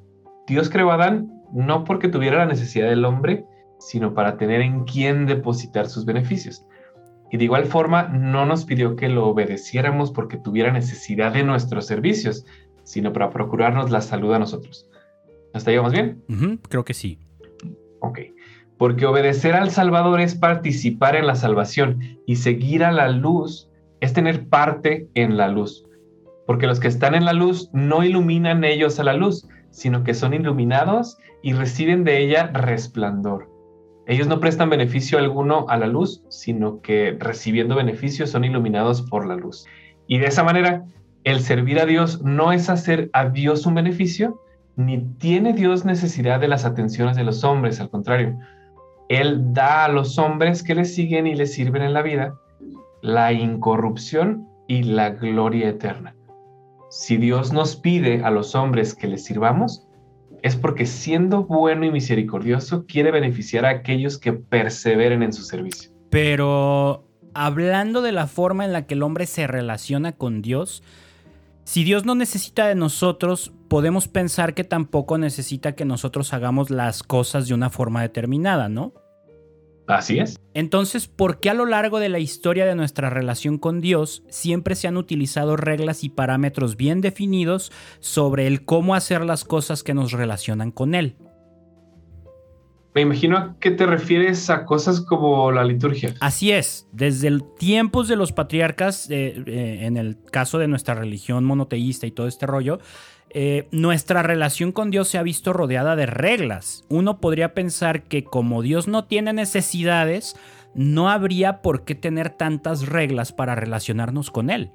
Dios 0.49 0.69
creó 0.69 0.91
a 0.91 0.95
Adán 0.95 1.31
no 1.51 1.83
porque 1.83 2.07
tuviera 2.09 2.39
la 2.39 2.45
necesidad 2.45 2.89
del 2.89 3.05
hombre, 3.05 3.45
sino 3.79 4.13
para 4.13 4.37
tener 4.37 4.61
en 4.61 4.83
quién 4.83 5.25
depositar 5.25 5.87
sus 5.87 6.05
beneficios. 6.05 6.65
Y 7.31 7.37
de 7.37 7.43
igual 7.43 7.65
forma, 7.65 8.03
no 8.03 8.45
nos 8.45 8.65
pidió 8.65 8.95
que 8.95 9.07
lo 9.07 9.27
obedeciéramos 9.27 10.11
porque 10.11 10.37
tuviera 10.37 10.71
necesidad 10.71 11.33
de 11.33 11.43
nuestros 11.43 11.85
servicios, 11.85 12.45
sino 12.83 13.13
para 13.13 13.29
procurarnos 13.29 13.91
la 13.91 14.01
salud 14.01 14.33
a 14.33 14.39
nosotros. 14.39 14.89
¿Hasta 15.53 15.71
ahí 15.71 15.77
vamos 15.77 15.93
bien? 15.93 16.23
creo 16.69 16.83
que 16.83 16.93
sí. 16.93 17.19
Ok. 17.99 18.19
Porque 18.77 19.05
obedecer 19.05 19.53
al 19.55 19.71
Salvador 19.71 20.21
es 20.21 20.35
participar 20.35 21.15
en 21.15 21.27
la 21.27 21.35
salvación 21.35 21.99
y 22.25 22.37
seguir 22.37 22.83
a 22.83 22.91
la 22.91 23.09
luz 23.09 23.69
es 23.99 24.13
tener 24.13 24.47
parte 24.47 25.09
en 25.13 25.37
la 25.37 25.49
luz. 25.49 25.85
Porque 26.47 26.65
los 26.65 26.79
que 26.79 26.87
están 26.87 27.13
en 27.13 27.25
la 27.25 27.33
luz 27.33 27.69
no 27.73 28.03
iluminan 28.03 28.63
ellos 28.63 28.99
a 28.99 29.03
la 29.03 29.13
luz, 29.13 29.47
sino 29.71 30.03
que 30.03 30.13
son 30.13 30.33
iluminados 30.33 31.17
y 31.41 31.53
reciben 31.53 32.03
de 32.03 32.19
ella 32.19 32.47
resplandor. 32.47 33.49
Ellos 34.07 34.27
no 34.27 34.39
prestan 34.39 34.69
beneficio 34.69 35.19
alguno 35.19 35.65
a 35.69 35.77
la 35.77 35.87
luz, 35.87 36.23
sino 36.29 36.81
que 36.81 37.15
recibiendo 37.19 37.75
beneficio 37.75 38.25
son 38.25 38.43
iluminados 38.43 39.03
por 39.03 39.27
la 39.27 39.35
luz. 39.35 39.65
Y 40.07 40.17
de 40.17 40.25
esa 40.25 40.43
manera, 40.43 40.85
el 41.23 41.41
servir 41.41 41.79
a 41.79 41.85
Dios 41.85 42.23
no 42.23 42.51
es 42.51 42.69
hacer 42.69 43.11
a 43.13 43.29
Dios 43.29 43.67
un 43.67 43.75
beneficio, 43.75 44.41
ni 44.75 44.97
tiene 45.19 45.53
Dios 45.53 45.85
necesidad 45.85 46.39
de 46.39 46.47
las 46.47 46.65
atenciones 46.65 47.17
de 47.17 47.23
los 47.23 47.43
hombres, 47.43 47.79
al 47.79 47.89
contrario. 47.89 48.39
Él 49.09 49.53
da 49.53 49.85
a 49.85 49.89
los 49.89 50.17
hombres 50.17 50.63
que 50.63 50.75
le 50.75 50.85
siguen 50.85 51.27
y 51.27 51.35
le 51.35 51.45
sirven 51.45 51.83
en 51.83 51.93
la 51.93 52.01
vida 52.01 52.33
la 53.01 53.31
incorrupción 53.31 54.47
y 54.67 54.83
la 54.83 55.11
gloria 55.11 55.69
eterna. 55.69 56.15
Si 56.89 57.17
Dios 57.17 57.53
nos 57.53 57.75
pide 57.75 58.23
a 58.23 58.31
los 58.31 58.55
hombres 58.55 58.95
que 58.95 59.07
le 59.07 59.17
sirvamos, 59.19 59.87
es 60.41 60.55
porque 60.55 60.85
siendo 60.85 61.43
bueno 61.43 61.85
y 61.85 61.91
misericordioso 61.91 62.85
quiere 62.87 63.11
beneficiar 63.11 63.65
a 63.65 63.69
aquellos 63.69 64.17
que 64.17 64.33
perseveren 64.33 65.21
en 65.21 65.33
su 65.33 65.43
servicio. 65.43 65.91
Pero 66.09 67.05
hablando 67.33 68.01
de 68.01 68.11
la 68.11 68.25
forma 68.25 68.65
en 68.65 68.73
la 68.73 68.87
que 68.87 68.95
el 68.95 69.03
hombre 69.03 69.27
se 69.27 69.45
relaciona 69.45 70.13
con 70.13 70.41
Dios, 70.41 70.81
si 71.63 71.83
Dios 71.83 72.05
no 72.05 72.15
necesita 72.15 72.67
de 72.67 72.73
nosotros, 72.73 73.51
podemos 73.67 74.07
pensar 74.07 74.55
que 74.55 74.63
tampoco 74.63 75.19
necesita 75.19 75.73
que 75.73 75.85
nosotros 75.85 76.33
hagamos 76.33 76.71
las 76.71 77.03
cosas 77.03 77.47
de 77.47 77.53
una 77.53 77.69
forma 77.69 78.01
determinada, 78.01 78.69
¿no? 78.69 78.93
Así 79.89 80.19
es. 80.19 80.39
Entonces, 80.53 81.07
¿por 81.07 81.39
qué 81.39 81.49
a 81.49 81.53
lo 81.53 81.65
largo 81.65 81.99
de 81.99 82.09
la 82.09 82.19
historia 82.19 82.65
de 82.65 82.75
nuestra 82.75 83.09
relación 83.09 83.57
con 83.57 83.81
Dios 83.81 84.23
siempre 84.29 84.75
se 84.75 84.87
han 84.87 84.97
utilizado 84.97 85.57
reglas 85.57 86.03
y 86.03 86.09
parámetros 86.09 86.77
bien 86.77 87.01
definidos 87.01 87.71
sobre 87.99 88.47
el 88.47 88.65
cómo 88.65 88.93
hacer 88.93 89.25
las 89.25 89.45
cosas 89.45 89.83
que 89.83 89.93
nos 89.93 90.11
relacionan 90.11 90.71
con 90.71 90.93
Él? 90.93 91.15
Me 92.95 93.01
imagino 93.01 93.37
a 93.37 93.55
qué 93.59 93.69
te 93.71 93.85
refieres 93.85 94.49
a 94.49 94.65
cosas 94.65 94.99
como 94.99 95.51
la 95.51 95.63
liturgia. 95.63 96.15
Así 96.19 96.51
es, 96.51 96.87
desde 96.91 97.27
el 97.27 97.43
tiempos 97.57 98.07
de 98.07 98.15
los 98.15 98.31
patriarcas, 98.31 99.09
eh, 99.11 99.41
eh, 99.45 99.79
en 99.81 99.95
el 99.95 100.17
caso 100.31 100.57
de 100.57 100.67
nuestra 100.67 100.95
religión 100.95 101.45
monoteísta 101.45 102.07
y 102.07 102.11
todo 102.11 102.27
este 102.27 102.47
rollo, 102.47 102.79
eh, 103.31 103.67
nuestra 103.71 104.23
relación 104.23 104.71
con 104.71 104.89
Dios 104.89 105.07
se 105.07 105.17
ha 105.17 105.23
visto 105.23 105.53
rodeada 105.53 105.95
de 105.95 106.05
reglas. 106.05 106.85
Uno 106.89 107.19
podría 107.19 107.53
pensar 107.53 108.03
que 108.03 108.23
como 108.23 108.61
Dios 108.61 108.87
no 108.87 109.05
tiene 109.05 109.33
necesidades, 109.33 110.35
no 110.73 111.09
habría 111.09 111.61
por 111.61 111.83
qué 111.83 111.95
tener 111.95 112.29
tantas 112.29 112.87
reglas 112.87 113.31
para 113.31 113.55
relacionarnos 113.55 114.31
con 114.31 114.49
Él. 114.49 114.71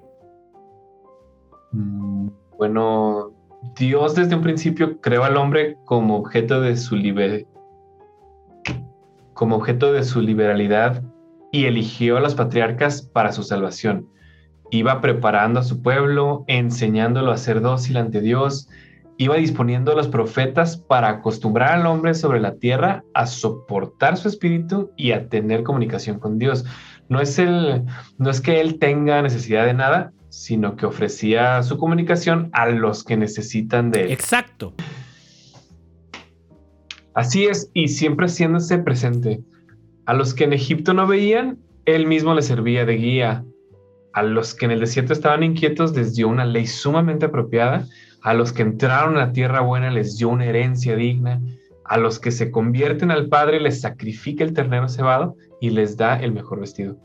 Mm, 1.72 2.28
bueno, 2.58 3.32
Dios 3.76 4.14
desde 4.14 4.36
un 4.36 4.42
principio 4.42 5.00
creó 5.00 5.24
al 5.24 5.36
hombre 5.36 5.76
como 5.84 6.16
objeto 6.16 6.60
de 6.60 6.76
su 6.76 6.96
como 9.32 9.56
objeto 9.56 9.92
de 9.92 10.04
su 10.04 10.20
liberalidad 10.20 11.02
y 11.50 11.64
eligió 11.64 12.16
a 12.16 12.20
los 12.20 12.36
patriarcas 12.36 13.02
para 13.02 13.32
su 13.32 13.42
salvación 13.42 14.08
iba 14.74 15.00
preparando 15.00 15.60
a 15.60 15.62
su 15.62 15.82
pueblo, 15.82 16.44
enseñándolo 16.48 17.30
a 17.30 17.36
ser 17.36 17.60
dócil 17.60 17.96
ante 17.96 18.20
Dios, 18.20 18.68
iba 19.18 19.36
disponiendo 19.36 19.92
a 19.92 19.94
los 19.94 20.08
profetas 20.08 20.76
para 20.76 21.08
acostumbrar 21.08 21.72
al 21.72 21.86
hombre 21.86 22.14
sobre 22.14 22.40
la 22.40 22.56
tierra 22.56 23.04
a 23.14 23.26
soportar 23.26 24.16
su 24.16 24.26
espíritu 24.26 24.90
y 24.96 25.12
a 25.12 25.28
tener 25.28 25.62
comunicación 25.62 26.18
con 26.18 26.38
Dios. 26.38 26.64
No 27.08 27.20
es, 27.20 27.38
el, 27.38 27.84
no 28.18 28.30
es 28.30 28.40
que 28.40 28.60
él 28.60 28.80
tenga 28.80 29.22
necesidad 29.22 29.64
de 29.64 29.74
nada, 29.74 30.12
sino 30.28 30.74
que 30.74 30.86
ofrecía 30.86 31.62
su 31.62 31.78
comunicación 31.78 32.50
a 32.52 32.66
los 32.68 33.04
que 33.04 33.16
necesitan 33.16 33.92
de 33.92 34.06
él. 34.06 34.10
Exacto. 34.10 34.74
Así 37.14 37.44
es, 37.44 37.70
y 37.74 37.86
siempre 37.86 38.26
haciéndose 38.26 38.78
presente. 38.78 39.40
A 40.06 40.14
los 40.14 40.34
que 40.34 40.44
en 40.44 40.52
Egipto 40.52 40.94
no 40.94 41.06
veían, 41.06 41.58
él 41.84 42.08
mismo 42.08 42.34
les 42.34 42.46
servía 42.46 42.84
de 42.84 42.96
guía 42.96 43.44
a 44.14 44.22
los 44.22 44.54
que 44.54 44.64
en 44.64 44.70
el 44.70 44.80
desierto 44.80 45.12
estaban 45.12 45.42
inquietos 45.42 45.94
les 45.94 46.14
dio 46.14 46.28
una 46.28 46.44
ley 46.44 46.68
sumamente 46.68 47.26
apropiada, 47.26 47.86
a 48.22 48.32
los 48.32 48.52
que 48.52 48.62
entraron 48.62 49.16
a 49.16 49.26
la 49.26 49.32
tierra 49.32 49.60
buena 49.60 49.90
les 49.90 50.16
dio 50.16 50.28
una 50.28 50.46
herencia 50.46 50.94
digna, 50.94 51.40
a 51.84 51.98
los 51.98 52.20
que 52.20 52.30
se 52.30 52.50
convierten 52.52 53.10
al 53.10 53.28
Padre 53.28 53.60
les 53.60 53.80
sacrifica 53.80 54.44
el 54.44 54.54
ternero 54.54 54.88
cebado 54.88 55.36
y 55.60 55.70
les 55.70 55.96
da 55.96 56.16
el 56.20 56.32
mejor 56.32 56.60
vestido. 56.60 56.96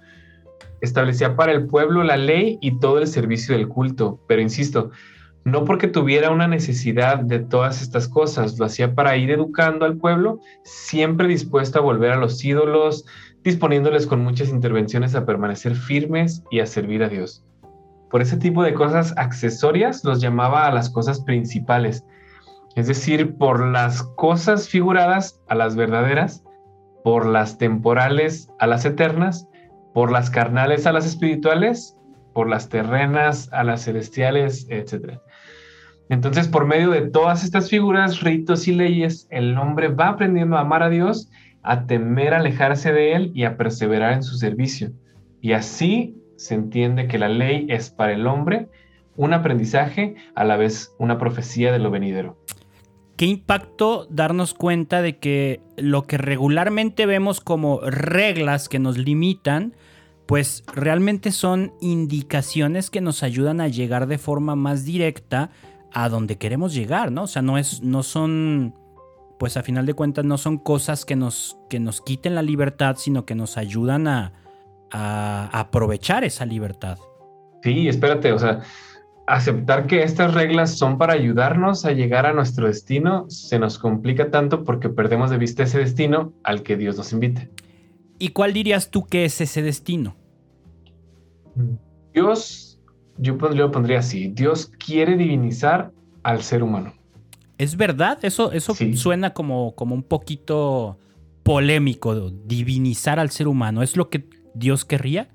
Establecía 0.81 1.35
para 1.35 1.51
el 1.51 1.65
pueblo 1.65 2.03
la 2.03 2.15
ley 2.15 2.59
y 2.61 2.79
todo 2.79 2.99
el 2.99 3.07
servicio 3.07 3.57
del 3.57 3.67
culto, 3.67 4.19
pero 4.27 4.41
insisto, 4.41 4.91
no 5.45 5.65
porque 5.65 5.87
tuviera 5.87 6.29
una 6.29 6.47
necesidad 6.47 7.17
de 7.19 7.39
todas 7.39 7.81
estas 7.81 8.07
cosas, 8.07 8.59
lo 8.59 8.65
hacía 8.65 8.93
para 8.93 9.17
ir 9.17 9.31
educando 9.31 9.85
al 9.85 9.97
pueblo, 9.97 10.39
siempre 10.63 11.27
dispuesto 11.27 11.79
a 11.79 11.81
volver 11.81 12.11
a 12.11 12.17
los 12.17 12.43
ídolos, 12.45 13.05
disponiéndoles 13.43 14.05
con 14.05 14.23
muchas 14.23 14.49
intervenciones 14.49 15.15
a 15.15 15.25
permanecer 15.25 15.75
firmes 15.75 16.43
y 16.51 16.59
a 16.59 16.65
servir 16.65 17.03
a 17.03 17.09
Dios. 17.09 17.45
Por 18.09 18.21
ese 18.21 18.37
tipo 18.37 18.63
de 18.63 18.73
cosas 18.73 19.13
accesorias 19.17 20.03
los 20.03 20.19
llamaba 20.21 20.67
a 20.67 20.73
las 20.73 20.89
cosas 20.89 21.21
principales, 21.21 22.03
es 22.75 22.87
decir, 22.87 23.37
por 23.37 23.65
las 23.65 24.03
cosas 24.03 24.67
figuradas 24.67 25.39
a 25.47 25.55
las 25.55 25.75
verdaderas, 25.75 26.43
por 27.03 27.25
las 27.25 27.57
temporales 27.57 28.49
a 28.59 28.67
las 28.67 28.85
eternas, 28.85 29.47
por 29.93 30.11
las 30.11 30.29
carnales 30.29 30.85
a 30.85 30.91
las 30.91 31.05
espirituales, 31.05 31.95
por 32.33 32.49
las 32.49 32.69
terrenas 32.69 33.49
a 33.51 33.63
las 33.63 33.85
celestiales, 33.85 34.67
etc. 34.69 35.19
Entonces, 36.09 36.47
por 36.47 36.65
medio 36.65 36.89
de 36.89 37.01
todas 37.01 37.43
estas 37.43 37.69
figuras, 37.69 38.21
ritos 38.21 38.67
y 38.67 38.73
leyes, 38.73 39.27
el 39.29 39.57
hombre 39.57 39.89
va 39.89 40.09
aprendiendo 40.09 40.57
a 40.57 40.61
amar 40.61 40.81
a 40.81 40.89
Dios 40.89 41.29
a 41.63 41.85
temer 41.85 42.33
alejarse 42.33 42.91
de 42.91 43.13
él 43.13 43.31
y 43.33 43.43
a 43.43 43.57
perseverar 43.57 44.13
en 44.13 44.23
su 44.23 44.37
servicio. 44.37 44.91
Y 45.41 45.53
así 45.53 46.15
se 46.35 46.55
entiende 46.55 47.07
que 47.07 47.19
la 47.19 47.29
ley 47.29 47.67
es 47.69 47.89
para 47.89 48.13
el 48.13 48.27
hombre 48.27 48.69
un 49.15 49.33
aprendizaje, 49.33 50.15
a 50.35 50.45
la 50.45 50.55
vez 50.55 50.95
una 50.97 51.17
profecía 51.17 51.73
de 51.73 51.79
lo 51.79 51.91
venidero. 51.91 52.37
¿Qué 53.17 53.25
impacto 53.25 54.07
darnos 54.09 54.53
cuenta 54.53 55.01
de 55.01 55.17
que 55.17 55.59
lo 55.75 56.03
que 56.03 56.17
regularmente 56.17 57.05
vemos 57.05 57.41
como 57.41 57.81
reglas 57.81 58.69
que 58.69 58.79
nos 58.79 58.97
limitan, 58.97 59.75
pues 60.25 60.63
realmente 60.73 61.33
son 61.33 61.73
indicaciones 61.81 62.89
que 62.89 63.01
nos 63.01 63.21
ayudan 63.21 63.59
a 63.59 63.67
llegar 63.67 64.07
de 64.07 64.17
forma 64.17 64.55
más 64.55 64.85
directa 64.85 65.49
a 65.91 66.07
donde 66.07 66.37
queremos 66.37 66.73
llegar, 66.73 67.11
¿no? 67.11 67.23
O 67.23 67.27
sea, 67.27 67.41
no, 67.41 67.57
es, 67.57 67.81
no 67.83 68.03
son 68.03 68.73
pues 69.39 69.55
a 69.55 69.63
final 69.63 69.85
de 69.85 69.93
cuentas 69.93 70.25
no 70.25 70.37
son 70.37 70.57
cosas 70.57 71.05
que 71.05 71.15
nos, 71.15 71.57
que 71.69 71.79
nos 71.79 72.01
quiten 72.01 72.35
la 72.35 72.41
libertad, 72.41 72.97
sino 72.99 73.25
que 73.25 73.35
nos 73.35 73.57
ayudan 73.57 74.07
a, 74.07 74.33
aprovechar 74.91 76.23
esa 76.23 76.45
libertad. 76.47 76.97
Sí, 77.61 77.87
espérate, 77.87 78.33
o 78.33 78.39
sea, 78.39 78.61
aceptar 79.27 79.85
que 79.85 80.01
estas 80.01 80.33
reglas 80.33 80.71
son 80.71 80.97
para 80.97 81.13
ayudarnos 81.13 81.85
a 81.85 81.91
llegar 81.91 82.25
a 82.25 82.33
nuestro 82.33 82.65
destino 82.65 83.29
se 83.29 83.59
nos 83.59 83.77
complica 83.77 84.31
tanto 84.31 84.63
porque 84.63 84.89
perdemos 84.89 85.29
de 85.29 85.37
vista 85.37 85.61
ese 85.61 85.77
destino 85.77 86.33
al 86.43 86.63
que 86.63 86.75
Dios 86.75 86.97
nos 86.97 87.13
invite. 87.13 87.51
¿Y 88.17 88.29
cuál 88.29 88.51
dirías 88.51 88.89
tú 88.89 89.05
que 89.05 89.25
es 89.25 89.39
ese 89.41 89.61
destino? 89.61 90.15
Dios, 92.11 92.79
yo 93.17 93.35
lo 93.35 93.71
pondría 93.71 93.99
así, 93.99 94.29
Dios 94.29 94.71
quiere 94.83 95.15
divinizar 95.15 95.91
al 96.23 96.41
ser 96.41 96.63
humano. 96.63 96.98
¿Es 97.59 97.75
verdad? 97.75 98.19
Eso, 98.21 98.53
eso 98.53 98.73
suena 98.95 99.33
como, 99.33 99.75
como 99.75 99.93
un 99.93 100.03
poquito 100.03 100.97
polémico, 101.43 102.31
divinizar 102.45 103.19
al 103.19 103.31
ser 103.31 103.49
humano. 103.49 103.83
¿Es 103.83 103.97
lo 103.97 104.09
que 104.09 104.29
Dios 104.55 104.85
querría? 104.85 105.27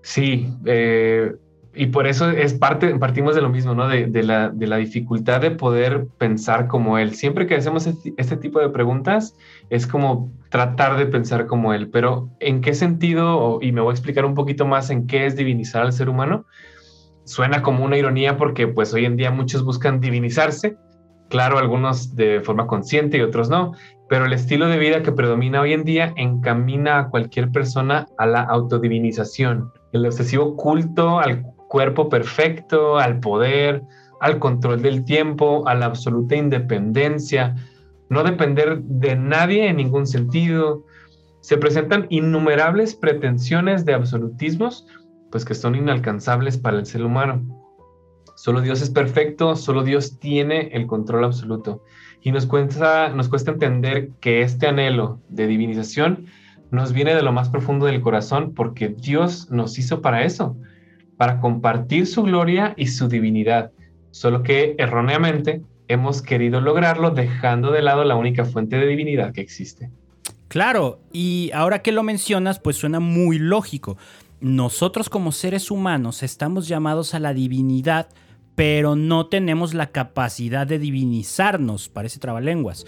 Sí, 0.00 0.48
eh, 0.64 1.36
y 1.74 1.86
por 1.88 2.06
eso 2.06 2.30
es 2.30 2.54
parte, 2.54 2.98
partimos 2.98 3.34
de 3.34 3.42
lo 3.42 3.50
mismo, 3.50 3.74
¿no? 3.74 3.86
De, 3.86 4.22
la, 4.22 4.76
dificultad 4.78 5.42
de 5.42 5.50
poder 5.50 6.06
pensar 6.16 6.68
como 6.68 6.96
Él. 6.96 7.14
Siempre 7.14 7.46
que 7.46 7.54
hacemos 7.54 7.86
este, 7.86 8.14
este, 8.16 8.38
tipo 8.38 8.58
de 8.58 8.70
preguntas, 8.70 9.36
es 9.68 9.86
como 9.86 10.32
tratar 10.48 10.96
de 10.96 11.04
pensar 11.04 11.46
como 11.46 11.74
Él. 11.74 11.90
Pero 11.90 12.30
¿en 12.40 12.62
qué 12.62 12.72
sentido? 12.72 13.58
Y 13.60 13.72
me 13.72 13.82
voy 13.82 13.90
a 13.90 13.94
explicar 13.94 14.24
un 14.24 14.34
poquito 14.34 14.64
más 14.64 14.88
en 14.88 15.06
qué 15.06 15.26
es 15.26 15.36
divinizar 15.36 15.82
al 15.82 15.92
ser 15.92 16.08
humano 16.08 16.46
suena 17.24 17.62
como 17.62 17.84
una 17.84 17.96
ironía 17.96 18.36
porque 18.36 18.68
pues 18.68 18.92
hoy 18.94 19.04
en 19.04 19.16
día 19.16 19.30
muchos 19.30 19.64
buscan 19.64 20.00
divinizarse, 20.00 20.76
claro, 21.28 21.58
algunos 21.58 22.14
de 22.14 22.40
forma 22.40 22.66
consciente 22.66 23.18
y 23.18 23.22
otros 23.22 23.48
no, 23.48 23.72
pero 24.08 24.26
el 24.26 24.32
estilo 24.32 24.68
de 24.68 24.78
vida 24.78 25.02
que 25.02 25.12
predomina 25.12 25.62
hoy 25.62 25.72
en 25.72 25.84
día 25.84 26.12
encamina 26.16 26.98
a 26.98 27.08
cualquier 27.08 27.50
persona 27.50 28.06
a 28.18 28.26
la 28.26 28.42
autodivinización, 28.42 29.72
el 29.92 30.04
obsesivo 30.04 30.56
culto 30.56 31.18
al 31.18 31.42
cuerpo 31.68 32.10
perfecto, 32.10 32.98
al 32.98 33.20
poder, 33.20 33.82
al 34.20 34.38
control 34.38 34.82
del 34.82 35.04
tiempo, 35.04 35.66
a 35.66 35.74
la 35.74 35.86
absoluta 35.86 36.36
independencia, 36.36 37.56
no 38.10 38.22
depender 38.22 38.82
de 38.82 39.16
nadie 39.16 39.68
en 39.68 39.76
ningún 39.76 40.06
sentido. 40.06 40.84
Se 41.40 41.56
presentan 41.56 42.06
innumerables 42.10 42.94
pretensiones 42.94 43.86
de 43.86 43.94
absolutismos 43.94 44.86
pues 45.32 45.44
que 45.46 45.54
son 45.54 45.74
inalcanzables 45.74 46.58
para 46.58 46.78
el 46.78 46.86
ser 46.86 47.02
humano. 47.02 47.42
Solo 48.36 48.60
Dios 48.60 48.82
es 48.82 48.90
perfecto, 48.90 49.56
solo 49.56 49.82
Dios 49.82 50.18
tiene 50.20 50.68
el 50.72 50.86
control 50.86 51.24
absoluto. 51.24 51.82
Y 52.20 52.30
nos 52.32 52.46
cuesta, 52.46 53.08
nos 53.08 53.28
cuesta 53.28 53.50
entender 53.50 54.10
que 54.20 54.42
este 54.42 54.68
anhelo 54.68 55.20
de 55.28 55.46
divinización 55.46 56.26
nos 56.70 56.92
viene 56.92 57.14
de 57.14 57.22
lo 57.22 57.32
más 57.32 57.48
profundo 57.48 57.86
del 57.86 58.00
corazón 58.00 58.54
porque 58.54 58.88
Dios 58.88 59.50
nos 59.50 59.78
hizo 59.78 60.02
para 60.02 60.22
eso, 60.24 60.56
para 61.16 61.40
compartir 61.40 62.06
su 62.06 62.22
gloria 62.22 62.74
y 62.76 62.86
su 62.86 63.08
divinidad. 63.08 63.72
Solo 64.10 64.42
que 64.42 64.74
erróneamente 64.78 65.62
hemos 65.88 66.22
querido 66.22 66.60
lograrlo 66.60 67.10
dejando 67.10 67.72
de 67.72 67.82
lado 67.82 68.04
la 68.04 68.16
única 68.16 68.44
fuente 68.44 68.76
de 68.76 68.86
divinidad 68.86 69.32
que 69.32 69.40
existe. 69.40 69.90
Claro, 70.48 71.00
y 71.12 71.50
ahora 71.54 71.80
que 71.80 71.92
lo 71.92 72.02
mencionas, 72.02 72.58
pues 72.58 72.76
suena 72.76 73.00
muy 73.00 73.38
lógico 73.38 73.96
nosotros 74.42 75.08
como 75.08 75.30
seres 75.30 75.70
humanos 75.70 76.24
estamos 76.24 76.66
llamados 76.66 77.14
a 77.14 77.20
la 77.20 77.32
divinidad, 77.32 78.08
pero 78.56 78.96
no 78.96 79.26
tenemos 79.26 79.72
la 79.72 79.92
capacidad 79.92 80.66
de 80.66 80.80
divinizarnos, 80.80 81.88
parece 81.88 82.18
trabalenguas, 82.18 82.84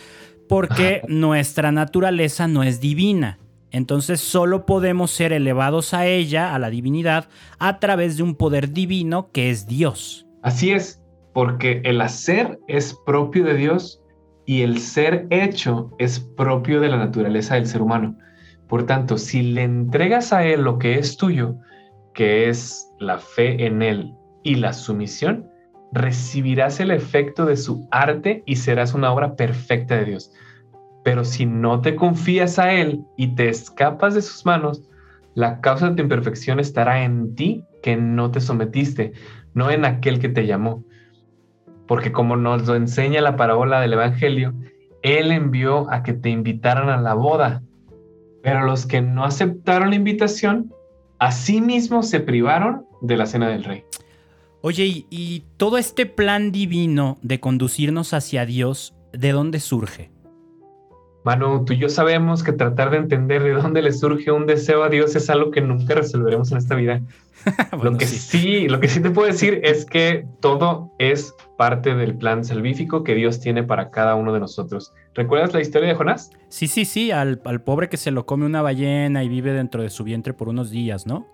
porque 0.48 1.02
nuestra 1.06 1.70
naturaleza 1.70 2.48
no 2.48 2.64
es 2.64 2.80
divina. 2.80 3.38
Entonces 3.70 4.20
solo 4.20 4.66
podemos 4.66 5.12
ser 5.12 5.32
elevados 5.32 5.94
a 5.94 6.06
ella, 6.06 6.54
a 6.54 6.58
la 6.58 6.70
divinidad, 6.70 7.28
a 7.60 7.78
través 7.78 8.16
de 8.16 8.24
un 8.24 8.34
poder 8.34 8.72
divino 8.72 9.30
que 9.32 9.50
es 9.50 9.66
Dios. 9.66 10.26
Así 10.42 10.72
es, 10.72 11.00
porque 11.32 11.82
el 11.84 12.00
hacer 12.00 12.58
es 12.66 12.98
propio 13.06 13.44
de 13.44 13.54
Dios 13.54 14.00
y 14.44 14.62
el 14.62 14.80
ser 14.80 15.28
hecho 15.30 15.90
es 15.98 16.18
propio 16.18 16.80
de 16.80 16.88
la 16.88 16.96
naturaleza 16.96 17.54
del 17.54 17.66
ser 17.66 17.80
humano. 17.80 18.16
Por 18.68 18.87
tanto, 18.87 19.18
si 19.18 19.42
le 19.42 19.62
entregas 19.62 20.33
a 20.33 20.44
Él 20.44 20.62
lo 20.62 20.79
que 20.79 20.98
es 20.98 21.16
tuyo, 21.16 21.57
que 22.14 22.48
es 22.48 22.90
la 22.98 23.18
fe 23.18 23.66
en 23.66 23.83
Él 23.83 24.14
y 24.42 24.55
la 24.57 24.72
sumisión, 24.72 25.48
recibirás 25.92 26.81
el 26.81 26.90
efecto 26.90 27.46
de 27.46 27.57
su 27.57 27.87
arte 27.90 28.42
y 28.46 28.57
serás 28.57 28.94
una 28.94 29.12
obra 29.12 29.37
perfecta 29.37 29.96
de 29.96 30.07
Dios. 30.07 30.33
Pero 31.05 31.24
si 31.24 31.46
no 31.46 31.81
te 31.81 31.94
confías 31.94 32.59
a 32.59 32.72
Él 32.72 33.05
y 33.16 33.35
te 33.35 33.48
escapas 33.48 34.14
de 34.14 34.22
sus 34.22 34.44
manos, 34.46 34.83
la 35.35 35.61
causa 35.61 35.90
de 35.90 35.96
tu 35.96 36.03
imperfección 36.03 36.61
estará 36.61 37.05
en 37.05 37.35
ti 37.35 37.64
que 37.83 37.96
no 37.96 38.31
te 38.31 38.40
sometiste, 38.40 39.12
no 39.53 39.70
en 39.70 39.85
aquel 39.85 40.18
que 40.18 40.29
te 40.29 40.46
llamó. 40.46 40.85
Porque 41.87 42.12
como 42.12 42.37
nos 42.37 42.66
lo 42.66 42.74
enseña 42.74 43.20
la 43.20 43.37
parábola 43.37 43.81
del 43.81 43.92
Evangelio, 43.92 44.55
Él 45.03 45.31
envió 45.31 45.90
a 45.92 46.03
que 46.03 46.14
te 46.14 46.31
invitaran 46.31 46.88
a 46.88 47.00
la 47.00 47.14
boda, 47.14 47.62
pero 48.44 48.66
los 48.66 48.85
que 48.85 49.00
no 49.00 49.24
aceptaron 49.24 49.88
la 49.90 49.96
invitación, 49.96 50.70
a 51.18 51.33
sí 51.33 51.62
mismos 51.62 52.11
se 52.11 52.20
privaron 52.20 52.85
de 53.00 53.16
la 53.16 53.24
cena 53.24 53.48
del 53.48 53.64
rey. 53.64 53.85
Oye, 54.61 55.07
y 55.09 55.44
todo 55.57 55.78
este 55.78 56.04
plan 56.04 56.52
divino 56.52 57.16
de 57.22 57.40
conducirnos 57.40 58.12
hacia 58.12 58.44
Dios, 58.44 58.94
¿de 59.14 59.33
dónde 59.33 59.61
surge? 59.61 60.11
Manu, 61.24 61.64
tú 61.64 61.72
y 61.72 61.78
yo 61.78 61.88
sabemos 61.88 62.42
que 62.42 62.52
tratar 62.52 62.90
de 62.90 62.98
entender 62.98 63.42
de 63.42 63.52
dónde 63.52 63.80
le 63.80 63.92
surge 63.92 64.30
un 64.30 64.46
deseo 64.46 64.82
a 64.82 64.90
Dios 64.90 65.16
es 65.16 65.30
algo 65.30 65.50
que 65.50 65.62
nunca 65.62 65.94
resolveremos 65.94 66.52
en 66.52 66.58
esta 66.58 66.74
vida. 66.74 67.00
lo 67.82 67.96
que 67.96 68.06
sí. 68.06 68.68
lo 68.68 68.78
que 68.78 68.88
sí 68.88 69.00
te 69.00 69.10
puedo 69.10 69.26
decir 69.26 69.60
es 69.64 69.87
que 69.87 70.26
todo 70.40 70.92
es 70.98 71.34
parte 71.56 71.94
del 71.94 72.16
plan 72.16 72.44
salvífico 72.44 73.04
que 73.04 73.14
Dios 73.14 73.40
tiene 73.40 73.62
para 73.62 73.90
cada 73.90 74.14
uno 74.14 74.34
de 74.34 74.40
nosotros. 74.40 74.92
¿Recuerdas 75.14 75.54
la 75.54 75.62
historia 75.62 75.88
de 75.88 75.94
Jonás? 75.94 76.30
Sí, 76.48 76.66
sí, 76.66 76.84
sí, 76.84 77.10
al, 77.10 77.40
al 77.44 77.62
pobre 77.62 77.88
que 77.88 77.96
se 77.96 78.10
lo 78.10 78.26
come 78.26 78.44
una 78.44 78.60
ballena 78.60 79.24
y 79.24 79.28
vive 79.28 79.52
dentro 79.52 79.82
de 79.82 79.88
su 79.88 80.04
vientre 80.04 80.34
por 80.34 80.48
unos 80.48 80.70
días, 80.70 81.06
¿no? 81.06 81.26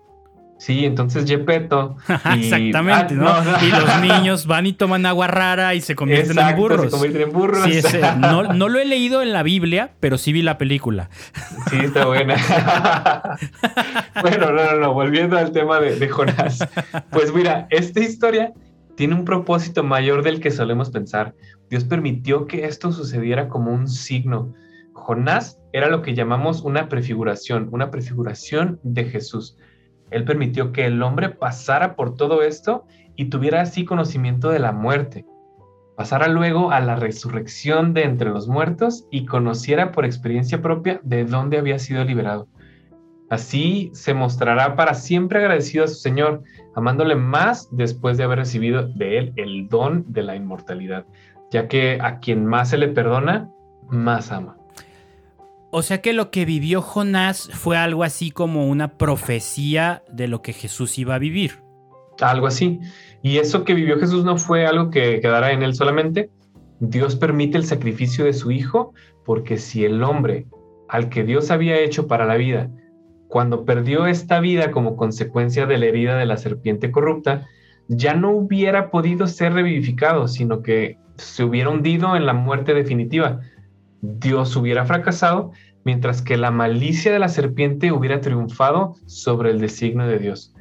Sí, 0.61 0.85
entonces 0.85 1.27
Gepetto. 1.27 1.97
Exactamente, 2.37 3.15
ah, 3.19 3.43
¿no? 3.59 3.65
Y 3.65 3.71
los 3.71 4.01
niños 4.19 4.45
van 4.45 4.67
y 4.67 4.73
toman 4.73 5.07
agua 5.07 5.25
rara 5.25 5.73
y 5.73 5.81
se 5.81 5.95
convierten 5.95 6.37
en 6.37 6.55
burros. 6.55 6.83
Se 6.83 6.89
convierten 6.91 7.21
en 7.23 7.31
burros. 7.31 7.63
Sí, 7.63 7.81
no, 8.19 8.43
no, 8.43 8.69
lo 8.69 8.77
he 8.77 8.85
leído 8.85 9.23
en 9.23 9.33
la 9.33 9.41
Biblia, 9.41 9.93
pero 9.99 10.19
sí 10.19 10.31
vi 10.31 10.43
la 10.43 10.59
película. 10.59 11.09
Sí, 11.71 11.77
está 11.81 12.05
buena. 12.05 12.35
bueno, 14.21 14.51
no, 14.51 14.63
no, 14.63 14.75
no, 14.75 14.93
volviendo 14.93 15.35
al 15.35 15.51
tema 15.51 15.79
de, 15.79 15.95
de 15.97 16.07
Jonás. 16.07 16.59
Pues 17.09 17.33
mira, 17.33 17.65
esta 17.71 17.99
historia 17.99 18.53
tiene 18.95 19.15
un 19.15 19.25
propósito 19.25 19.81
mayor 19.81 20.21
del 20.21 20.39
que 20.39 20.51
solemos 20.51 20.91
pensar. 20.91 21.33
Dios 21.71 21.85
permitió 21.85 22.45
que 22.45 22.65
esto 22.65 22.91
sucediera 22.91 23.47
como 23.47 23.71
un 23.73 23.87
signo. 23.87 24.53
Jonás 24.93 25.57
era 25.73 25.89
lo 25.89 26.03
que 26.03 26.13
llamamos 26.13 26.61
una 26.61 26.87
prefiguración, 26.87 27.67
una 27.71 27.89
prefiguración 27.89 28.79
de 28.83 29.05
Jesús. 29.05 29.57
Él 30.11 30.25
permitió 30.25 30.71
que 30.71 30.85
el 30.85 31.01
hombre 31.01 31.29
pasara 31.29 31.95
por 31.95 32.15
todo 32.15 32.43
esto 32.43 32.85
y 33.15 33.25
tuviera 33.25 33.61
así 33.61 33.85
conocimiento 33.85 34.49
de 34.49 34.59
la 34.59 34.71
muerte. 34.71 35.25
Pasara 35.95 36.27
luego 36.27 36.71
a 36.71 36.79
la 36.79 36.95
resurrección 36.95 37.93
de 37.93 38.03
entre 38.03 38.29
los 38.29 38.47
muertos 38.47 39.07
y 39.11 39.25
conociera 39.25 39.91
por 39.91 40.05
experiencia 40.05 40.61
propia 40.61 40.99
de 41.03 41.25
dónde 41.25 41.57
había 41.57 41.79
sido 41.79 42.03
liberado. 42.03 42.47
Así 43.29 43.91
se 43.93 44.13
mostrará 44.13 44.75
para 44.75 44.93
siempre 44.93 45.39
agradecido 45.39 45.85
a 45.85 45.87
su 45.87 45.95
Señor, 45.95 46.43
amándole 46.75 47.15
más 47.15 47.69
después 47.71 48.17
de 48.17 48.25
haber 48.25 48.39
recibido 48.39 48.87
de 48.89 49.17
él 49.17 49.33
el 49.37 49.69
don 49.69 50.03
de 50.11 50.23
la 50.23 50.35
inmortalidad, 50.35 51.05
ya 51.49 51.69
que 51.69 51.97
a 52.01 52.19
quien 52.19 52.45
más 52.45 52.69
se 52.71 52.77
le 52.77 52.89
perdona, 52.89 53.49
más 53.89 54.33
ama. 54.33 54.57
O 55.71 55.83
sea 55.83 56.01
que 56.01 56.11
lo 56.11 56.31
que 56.31 56.43
vivió 56.43 56.81
Jonás 56.81 57.49
fue 57.53 57.77
algo 57.77 58.03
así 58.03 58.29
como 58.29 58.67
una 58.67 58.97
profecía 58.97 60.03
de 60.11 60.27
lo 60.27 60.41
que 60.41 60.51
Jesús 60.51 60.99
iba 60.99 61.15
a 61.15 61.19
vivir. 61.19 61.63
Algo 62.19 62.47
así. 62.47 62.79
Y 63.23 63.37
eso 63.37 63.63
que 63.63 63.73
vivió 63.73 63.97
Jesús 63.97 64.25
no 64.25 64.37
fue 64.37 64.65
algo 64.65 64.89
que 64.89 65.21
quedara 65.21 65.53
en 65.53 65.63
él 65.63 65.73
solamente. 65.73 66.29
Dios 66.81 67.15
permite 67.15 67.57
el 67.57 67.65
sacrificio 67.65 68.25
de 68.25 68.33
su 68.33 68.51
Hijo 68.51 68.93
porque 69.23 69.57
si 69.57 69.85
el 69.85 70.03
hombre 70.03 70.45
al 70.89 71.07
que 71.07 71.23
Dios 71.23 71.51
había 71.51 71.79
hecho 71.79 72.05
para 72.05 72.25
la 72.25 72.35
vida, 72.35 72.69
cuando 73.29 73.63
perdió 73.63 74.07
esta 74.07 74.41
vida 74.41 74.71
como 74.71 74.97
consecuencia 74.97 75.65
de 75.65 75.77
la 75.77 75.85
herida 75.85 76.17
de 76.17 76.25
la 76.25 76.35
serpiente 76.35 76.91
corrupta, 76.91 77.47
ya 77.87 78.13
no 78.13 78.31
hubiera 78.31 78.91
podido 78.91 79.25
ser 79.25 79.53
revivificado, 79.53 80.27
sino 80.27 80.61
que 80.61 80.97
se 81.15 81.45
hubiera 81.45 81.69
hundido 81.69 82.17
en 82.17 82.25
la 82.25 82.33
muerte 82.33 82.73
definitiva. 82.73 83.39
Dios 84.01 84.55
hubiera 84.55 84.85
fracasado, 84.85 85.51
mientras 85.83 86.21
que 86.21 86.37
la 86.37 86.51
malicia 86.51 87.11
de 87.11 87.19
la 87.19 87.29
serpiente 87.29 87.91
hubiera 87.91 88.21
triunfado 88.21 88.95
sobre 89.05 89.51
el 89.51 89.59
designio 89.59 90.07
de 90.07 90.19
Dios. 90.19 90.53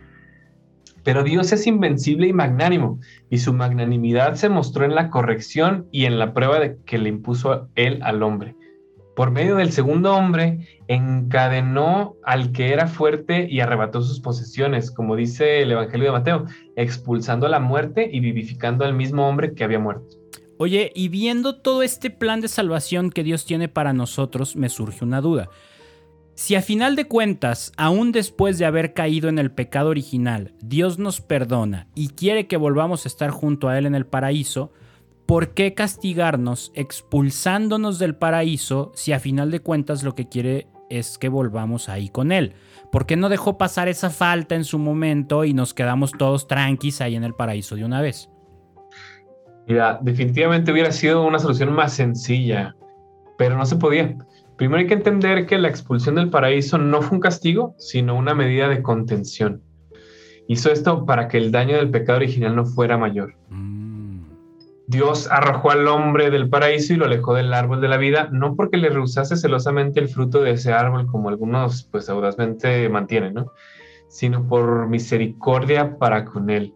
Pero 1.03 1.25
Dios 1.25 1.53
es 1.53 1.67
invencible 1.67 2.29
y 2.29 2.33
magnánimo, 2.33 3.01
y 3.31 3.39
su 3.39 3.53
magnanimidad 3.55 4.35
se 4.35 4.51
mostró 4.51 4.85
en 4.85 4.95
la 4.95 5.09
corrección 5.11 5.87
y 5.91 6.05
en 6.05 6.19
la 6.19 6.35
prueba 6.35 6.61
de 6.61 6.77
que 6.85 6.99
le 6.99 7.09
impuso 7.09 7.69
él 7.75 8.01
al 8.03 8.23
hombre. 8.23 8.55
Por 9.17 9.31
medio 9.31 9.57
del 9.57 9.73
segundo 9.73 10.15
hombre, 10.15 10.67
encadenó 10.89 12.17
al 12.25 12.53
que 12.53 12.73
era 12.73 12.87
fuerte 12.87 13.47
y 13.51 13.61
arrebató 13.61 14.03
sus 14.03 14.21
posesiones, 14.21 14.91
como 14.91 15.17
dice 15.17 15.63
el 15.63 15.73
Evangelio 15.73 16.07
de 16.07 16.19
Mateo, 16.19 16.45
expulsando 16.77 17.47
a 17.47 17.51
la 17.51 17.61
muerte 17.61 18.09
y 18.11 18.21
vivificando 18.21 18.85
al 18.85 18.95
mismo 18.95 19.29
hombre 19.29 19.55
que 19.55 19.65
había 19.65 19.79
muerto. 19.79 20.20
Oye, 20.63 20.93
y 20.95 21.09
viendo 21.09 21.57
todo 21.57 21.83
este 21.83 22.11
plan 22.11 22.43
de 22.43 22.49
salvación 22.49 23.09
que 23.09 23.25
Dios 23.25 23.47
tiene 23.47 23.71
para 23.71 23.95
nosotros, 23.95 24.57
me 24.57 24.69
surge 24.69 25.07
una 25.07 25.23
duda. 25.23 25.49
Si 26.35 26.55
a 26.55 26.61
final 26.61 26.97
de 26.97 27.07
cuentas, 27.07 27.73
aún 27.79 28.13
después 28.13 28.59
de 28.59 28.67
haber 28.67 28.93
caído 28.93 29.31
en 29.31 29.39
el 29.39 29.51
pecado 29.53 29.89
original, 29.89 30.53
Dios 30.61 30.99
nos 30.99 31.23
perdona 31.23 31.87
y 31.95 32.09
quiere 32.09 32.47
que 32.47 32.59
volvamos 32.59 33.07
a 33.07 33.09
estar 33.09 33.31
junto 33.31 33.71
a 33.71 33.79
Él 33.79 33.87
en 33.87 33.95
el 33.95 34.05
paraíso, 34.05 34.71
¿por 35.25 35.55
qué 35.55 35.73
castigarnos 35.73 36.73
expulsándonos 36.75 37.99
del 37.99 38.17
paraíso 38.17 38.93
si 38.95 39.13
a 39.13 39.19
final 39.19 39.51
de 39.51 39.61
cuentas 39.61 40.03
lo 40.03 40.15
que 40.15 40.29
quiere 40.29 40.67
es 40.91 41.17
que 41.17 41.31
volvamos 41.31 41.89
ahí 41.89 42.11
con 42.11 42.33
Él? 42.33 42.53
¿Por 42.93 43.07
qué 43.07 43.17
no 43.17 43.31
dejó 43.31 43.57
pasar 43.57 43.89
esa 43.89 44.11
falta 44.11 44.57
en 44.57 44.65
su 44.65 44.79
momento 44.79 45.47
y 45.47 45.55
nos 45.55 45.73
quedamos 45.73 46.13
todos 46.13 46.49
tranquis 46.49 47.01
ahí 47.01 47.17
en 47.17 47.25
el 47.25 47.33
paraíso 47.33 47.77
de 47.77 47.87
una 47.87 48.03
vez? 48.03 48.30
Mira, 49.71 50.01
definitivamente 50.03 50.73
hubiera 50.73 50.91
sido 50.91 51.25
una 51.25 51.39
solución 51.39 51.73
más 51.73 51.93
sencilla, 51.93 52.75
pero 53.39 53.57
no 53.57 53.65
se 53.65 53.77
podía. 53.77 54.17
Primero 54.57 54.81
hay 54.81 54.89
que 54.89 54.95
entender 54.95 55.47
que 55.47 55.59
la 55.59 55.69
expulsión 55.69 56.17
del 56.17 56.29
paraíso 56.29 56.77
no 56.77 57.01
fue 57.03 57.19
un 57.19 57.21
castigo, 57.21 57.77
sino 57.79 58.17
una 58.17 58.35
medida 58.35 58.69
de 58.69 58.83
contención. 58.83 59.63
Hizo 60.49 60.73
esto 60.73 61.07
para 61.07 61.29
que 61.29 61.39
el 61.39 61.53
daño 61.53 61.77
del 61.77 61.89
pecado 61.89 62.17
original 62.17 62.57
no 62.57 62.67
fuera 62.67 62.99
mayor. 62.99 63.37
Mm. 63.49 64.23
Dios 64.89 65.29
arrojó 65.31 65.71
al 65.71 65.87
hombre 65.87 66.31
del 66.31 66.49
paraíso 66.49 66.95
y 66.95 66.97
lo 66.97 67.05
alejó 67.05 67.35
del 67.35 67.55
árbol 67.55 67.81
de 67.81 67.87
la 67.87 67.97
vida, 67.97 68.29
no 68.33 68.57
porque 68.57 68.77
le 68.77 68.91
rehusase 68.91 69.37
celosamente 69.37 70.01
el 70.01 70.09
fruto 70.09 70.43
de 70.43 70.51
ese 70.51 70.73
árbol, 70.73 71.07
como 71.07 71.29
algunos 71.29 71.85
pues 71.93 72.09
audazmente 72.09 72.89
mantienen, 72.89 73.35
¿no? 73.35 73.53
sino 74.09 74.49
por 74.49 74.89
misericordia 74.89 75.97
para 75.97 76.25
con 76.25 76.51
él 76.51 76.75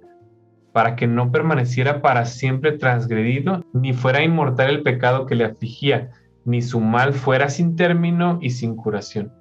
para 0.75 0.97
que 0.97 1.07
no 1.07 1.31
permaneciera 1.31 2.03
para 2.03 2.27
siempre 2.27 2.73
transgredido, 2.73 3.65
ni 3.73 3.93
fuera 3.93 4.25
inmortal 4.25 4.71
el 4.71 4.83
pecado 4.83 5.25
que 5.25 5.37
le 5.37 5.45
afligía, 5.45 6.11
ni 6.45 6.63
su 6.63 6.81
mal 6.81 7.15
fuera 7.15 7.49
sin 7.49 7.77
término 7.77 8.41
y 8.43 8.51
sin 8.51 8.75
curación. 8.75 9.33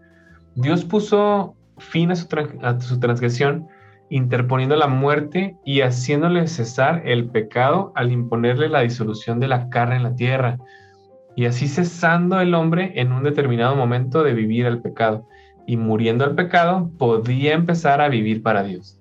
Dios 0.54 0.86
puso 0.86 1.56
fin 1.80 2.12
a 2.12 2.15
su, 2.15 3.00
transgresión, 3.00 3.67
interponiendo 4.12 4.76
la 4.76 4.86
muerte 4.86 5.58
y 5.65 5.82
haciéndole 5.82 6.46
cesar 6.46 7.02
el 7.04 7.32
pecado 7.32 7.91
al 7.96 8.12
imponerle 8.12 8.69
la 8.69 8.82
disolución 8.82 9.39
de 9.39 9.48
la 9.48 9.69
carne 9.69 9.96
en 9.96 10.04
la 10.04 10.15
tierra, 10.15 10.60
y 11.36 11.46
así 11.46 11.67
cesando 11.67 12.41
el 12.41 12.54
hombre 12.54 12.91
en 13.02 13.12
un 13.12 13.24
determinado 13.24 13.76
momento 13.76 14.22
de 14.22 14.36
vivir 14.36 14.67
el 14.67 14.84
pecado, 14.84 15.28
y 15.65 15.78
muriendo 15.78 16.26
el 16.26 16.36
pecado, 16.36 16.91
podía 17.00 17.56
empezar 17.56 18.02
a 18.02 18.10
vivir 18.10 18.43
para 18.43 18.62
Dios. 18.62 19.00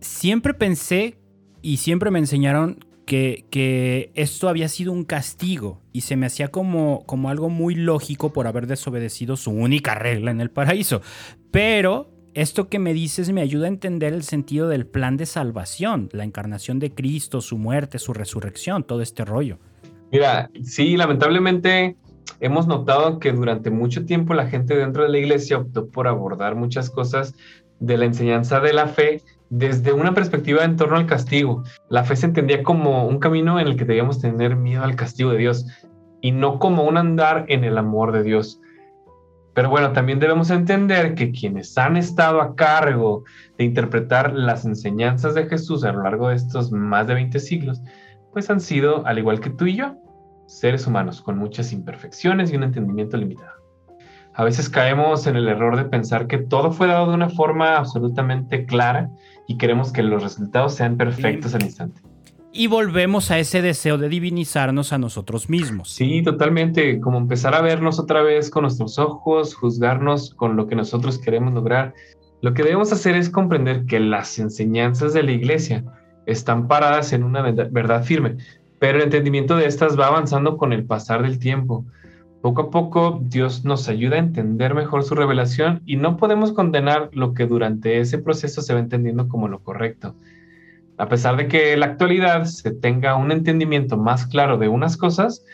Siempre 0.00 0.54
pensé 0.54 1.19
y 1.62 1.78
siempre 1.78 2.10
me 2.10 2.18
enseñaron 2.18 2.84
que, 3.06 3.44
que, 3.50 4.12
esto 4.14 4.48
había 4.48 4.68
sido 4.68 4.92
un 4.92 5.04
castigo 5.04 5.80
y 5.92 6.02
se 6.02 6.16
me 6.16 6.26
hacía 6.26 6.48
como, 6.48 7.04
como 7.06 7.28
algo 7.28 7.48
muy 7.48 7.74
lógico 7.74 8.32
por 8.32 8.46
haber 8.46 8.66
desobedecido 8.66 9.36
su 9.36 9.50
única 9.50 9.94
regla 9.94 10.30
en 10.30 10.40
el 10.40 10.50
paraíso. 10.50 11.02
Pero 11.50 12.10
esto 12.34 12.68
que 12.68 12.78
me 12.78 12.94
dices 12.94 13.32
me 13.32 13.40
ayuda 13.40 13.66
a 13.66 13.68
entender 13.68 14.12
el 14.12 14.22
sentido 14.22 14.68
del 14.68 14.86
plan 14.86 15.16
de 15.16 15.26
salvación, 15.26 16.08
la 16.12 16.24
encarnación 16.24 16.78
de 16.78 16.94
Cristo, 16.94 17.40
su 17.40 17.58
muerte, 17.58 17.98
su 17.98 18.12
resurrección, 18.12 18.84
todo 18.84 19.02
este 19.02 19.24
rollo. 19.24 19.58
Mira, 20.12 20.50
sí, 20.62 20.96
lamentablemente 20.96 21.96
hemos 22.40 22.66
notado 22.66 23.18
que 23.18 23.32
durante 23.32 23.70
mucho 23.70 24.04
tiempo 24.04 24.34
la 24.34 24.46
gente 24.46 24.76
dentro 24.76 25.02
de 25.02 25.08
la 25.08 25.18
iglesia 25.18 25.58
optó 25.58 25.88
por 25.88 26.06
abordar 26.06 26.54
muchas 26.54 26.90
cosas 26.90 27.34
de 27.80 27.96
la 27.96 28.04
enseñanza 28.04 28.60
de 28.60 28.72
la 28.72 28.86
fe 28.86 29.22
desde 29.50 29.92
una 29.92 30.14
perspectiva 30.14 30.64
en 30.64 30.76
torno 30.76 30.96
al 30.96 31.06
castigo. 31.06 31.64
La 31.88 32.04
fe 32.04 32.16
se 32.16 32.26
entendía 32.26 32.62
como 32.62 33.06
un 33.06 33.18
camino 33.18 33.60
en 33.60 33.66
el 33.66 33.76
que 33.76 33.84
debíamos 33.84 34.20
tener 34.20 34.56
miedo 34.56 34.84
al 34.84 34.96
castigo 34.96 35.30
de 35.32 35.38
Dios. 35.38 35.66
y 36.22 36.32
no 36.32 36.58
como 36.58 36.84
un 36.84 36.98
andar 36.98 37.46
en 37.48 37.64
el 37.64 37.78
amor 37.78 38.12
de 38.12 38.22
Dios. 38.22 38.60
Pero 39.54 39.70
bueno, 39.70 39.92
también 39.92 40.20
debemos 40.20 40.50
entender 40.50 41.14
que 41.14 41.32
quienes 41.32 41.78
han 41.78 41.96
estado 41.96 42.42
a 42.42 42.54
cargo 42.54 43.24
de 43.56 43.64
interpretar 43.64 44.34
las 44.34 44.66
enseñanzas 44.66 45.34
de 45.34 45.46
Jesús 45.46 45.82
a 45.82 45.92
lo 45.92 46.02
largo 46.02 46.28
de 46.28 46.36
estos 46.36 46.72
más 46.72 47.06
de 47.06 47.14
20 47.14 47.40
siglos, 47.40 47.80
pues 48.34 48.50
han 48.50 48.60
sido, 48.60 49.06
al 49.06 49.18
igual 49.18 49.40
que 49.40 49.48
tú 49.48 49.64
y 49.64 49.76
yo, 49.76 49.96
seres 50.46 50.86
humanos 50.86 51.22
con 51.22 51.38
muchas 51.38 51.72
imperfecciones 51.72 52.52
y 52.52 52.56
un 52.56 52.64
entendimiento 52.64 53.16
limitado. 53.16 53.60
A 54.34 54.44
veces 54.44 54.68
caemos 54.68 55.26
en 55.26 55.36
el 55.36 55.48
error 55.48 55.76
de 55.76 55.84
pensar 55.84 56.26
que 56.26 56.38
todo 56.38 56.70
fue 56.70 56.86
dado 56.86 57.08
de 57.08 57.14
una 57.14 57.30
forma 57.30 57.76
absolutamente 57.76 58.66
clara 58.66 59.10
y 59.50 59.56
queremos 59.56 59.92
que 59.92 60.04
los 60.04 60.22
resultados 60.22 60.76
sean 60.76 60.96
perfectos 60.96 61.56
al 61.56 61.64
instante. 61.64 62.00
Y 62.52 62.68
volvemos 62.68 63.32
a 63.32 63.40
ese 63.40 63.62
deseo 63.62 63.98
de 63.98 64.08
divinizarnos 64.08 64.92
a 64.92 64.98
nosotros 64.98 65.50
mismos. 65.50 65.90
Sí, 65.90 66.22
totalmente. 66.22 67.00
Como 67.00 67.18
empezar 67.18 67.56
a 67.56 67.60
vernos 67.60 67.98
otra 67.98 68.22
vez 68.22 68.48
con 68.48 68.62
nuestros 68.62 69.00
ojos, 69.00 69.56
juzgarnos 69.56 70.36
con 70.36 70.54
lo 70.54 70.68
que 70.68 70.76
nosotros 70.76 71.18
queremos 71.18 71.52
lograr. 71.52 71.94
Lo 72.42 72.54
que 72.54 72.62
debemos 72.62 72.92
hacer 72.92 73.16
es 73.16 73.28
comprender 73.28 73.86
que 73.86 73.98
las 73.98 74.38
enseñanzas 74.38 75.14
de 75.14 75.24
la 75.24 75.32
iglesia 75.32 75.82
están 76.26 76.68
paradas 76.68 77.12
en 77.12 77.24
una 77.24 77.42
verdad 77.42 78.04
firme, 78.04 78.36
pero 78.78 78.98
el 78.98 79.04
entendimiento 79.04 79.56
de 79.56 79.66
estas 79.66 79.98
va 79.98 80.06
avanzando 80.06 80.58
con 80.58 80.72
el 80.72 80.84
pasar 80.84 81.22
del 81.22 81.40
tiempo. 81.40 81.84
Poco 82.42 82.62
a 82.62 82.70
poco 82.70 83.20
Dios 83.22 83.64
nos 83.64 83.88
ayuda 83.88 84.16
a 84.16 84.20
entender 84.20 84.74
mejor 84.74 85.04
su 85.04 85.14
revelación 85.14 85.82
y 85.84 85.96
no 85.96 86.16
podemos 86.16 86.52
condenar 86.52 87.10
lo 87.12 87.34
que 87.34 87.46
durante 87.46 88.00
ese 88.00 88.18
proceso 88.18 88.62
se 88.62 88.72
va 88.72 88.80
entendiendo 88.80 89.28
como 89.28 89.48
lo 89.48 89.62
correcto. 89.62 90.14
A 90.96 91.08
pesar 91.08 91.36
de 91.36 91.48
que 91.48 91.74
en 91.74 91.80
la 91.80 91.86
actualidad 91.86 92.44
se 92.44 92.70
tenga 92.70 93.16
un 93.16 93.30
entendimiento 93.30 93.98
más 93.98 94.26
claro 94.26 94.56
de 94.56 94.68
unas 94.68 94.96
cosas, 94.96 95.44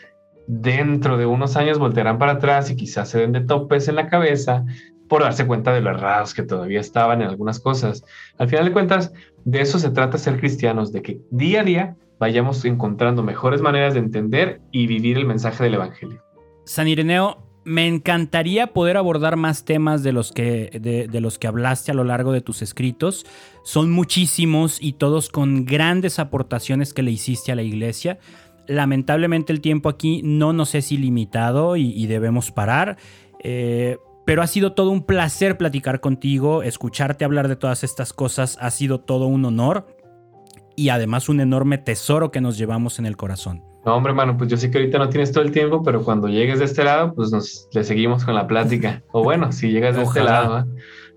dentro 0.47 1.17
de 1.17 1.25
unos 1.25 1.57
años 1.57 1.77
voltearán 1.77 2.17
para 2.17 2.33
atrás 2.33 2.71
y 2.71 2.77
quizás 2.77 3.09
se 3.09 3.19
den 3.19 3.33
de 3.33 3.41
topes 3.41 3.89
en 3.89 3.95
la 3.95 4.07
cabeza 4.07 4.63
por 5.09 5.23
darse 5.23 5.45
cuenta 5.45 5.73
de 5.73 5.81
lo 5.81 5.89
errados 5.89 6.33
que 6.33 6.43
todavía 6.43 6.79
estaban 6.79 7.21
en 7.21 7.27
algunas 7.27 7.59
cosas. 7.59 8.03
Al 8.37 8.47
final 8.47 8.65
de 8.65 8.73
cuentas, 8.73 9.13
de 9.43 9.61
eso 9.61 9.79
se 9.79 9.89
trata 9.89 10.17
ser 10.17 10.39
cristianos, 10.39 10.91
de 10.91 11.01
que 11.01 11.21
día 11.31 11.61
a 11.61 11.63
día 11.63 11.95
vayamos 12.19 12.63
encontrando 12.65 13.23
mejores 13.23 13.61
maneras 13.61 13.93
de 13.93 13.99
entender 13.99 14.61
y 14.71 14.87
vivir 14.87 15.17
el 15.17 15.25
mensaje 15.25 15.63
del 15.63 15.75
Evangelio. 15.75 16.26
San 16.67 16.89
Ireneo, 16.89 17.37
me 17.63 17.87
encantaría 17.87 18.67
poder 18.67 18.97
abordar 18.97 19.37
más 19.37 19.63
temas 19.63 20.03
de 20.03 20.11
los, 20.11 20.33
que, 20.33 20.69
de, 20.81 21.21
los 21.21 21.39
que 21.39 21.47
hablaste 21.47 21.91
a 21.91 21.93
lo 21.93 22.03
largo 22.03 22.33
de 22.33 22.41
tus 22.41 22.61
escritos. 22.61 23.25
Son 23.63 23.89
muchísimos 23.89 24.77
y 24.81 24.93
todos 24.93 25.29
con 25.29 25.63
grandes 25.63 26.19
aportaciones 26.19 26.93
que 26.93 27.03
le 27.03 27.11
hiciste 27.11 27.53
a 27.53 27.55
la 27.55 27.63
iglesia. 27.63 28.19
Lamentablemente 28.67 29.53
el 29.53 29.61
tiempo 29.61 29.87
aquí 29.87 30.21
no 30.23 30.51
nos 30.51 30.75
es 30.75 30.91
ilimitado 30.91 31.77
y, 31.77 32.05
debemos 32.05 32.51
parar. 32.51 32.97
Eh, 33.43 33.97
pero 34.25 34.41
ha 34.41 34.47
sido 34.47 34.73
todo 34.73 34.91
un 34.91 35.03
placer 35.03 35.57
platicar 35.57 36.01
contigo, 36.01 36.63
escucharte 36.63 37.23
hablar 37.23 37.47
de 37.47 37.55
todas 37.55 37.85
estas 37.85 38.11
cosas 38.11 38.57
ha 38.59 38.71
sido 38.71 38.99
todo 38.99 39.27
un 39.27 39.45
honor 39.45 39.87
y 40.75 40.89
además 40.89 41.29
un 41.29 41.39
enorme 41.39 41.77
tesoro 41.77 42.29
que 42.29 42.41
nos 42.41 42.57
llevamos 42.57 42.99
en 42.99 43.05
el 43.05 43.15
corazón. 43.15 43.66
No, 43.87 43.95
hombre, 43.95 44.11
mano, 44.11 44.35
pues 44.37 44.49
yo 44.49 44.57
sé 44.57 44.69
que 44.69 44.79
ahorita 44.79 44.97
no 44.97 45.07
tienes 45.07 45.31
todo 45.31 45.45
el 45.45 45.51
tiempo, 45.51 45.81
pero 45.81 46.03
cuando 46.03 46.27
llegues 46.27 46.59
de 46.59 46.65
este 46.65 46.83
lado, 46.83 47.13
pues 47.15 47.31
nos 47.31 47.69
le 47.71 47.85
seguimos 47.85 48.25
con 48.25 48.35
la 48.35 48.45
plática. 48.45 49.01
O 49.13 49.23
bueno, 49.23 49.53
si 49.53 49.71
llegas 49.71 49.95
de 49.95 50.03
este 50.03 50.25
lado. 50.25 50.67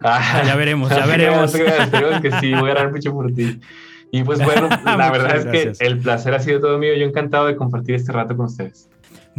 Ah, 0.00 0.44
ya 0.46 0.54
veremos, 0.54 0.88
ya 0.88 1.04
veremos. 1.06 1.52
Esperemos 1.52 2.20
que 2.20 2.30
sí, 2.38 2.54
voy 2.54 2.70
a 2.70 2.74
dar 2.74 2.92
mucho 2.92 3.12
por 3.12 3.32
ti. 3.32 3.58
Y 4.12 4.22
pues 4.22 4.38
bueno, 4.44 4.68
la 4.84 5.10
verdad 5.10 5.36
es 5.38 5.46
que 5.46 5.84
el 5.84 5.98
placer 5.98 6.32
ha 6.32 6.38
sido 6.38 6.60
todo 6.60 6.78
mío. 6.78 6.94
Yo 6.94 7.06
encantado 7.06 7.46
de 7.46 7.56
compartir 7.56 7.96
este 7.96 8.12
rato 8.12 8.36
con 8.36 8.46
ustedes. 8.46 8.88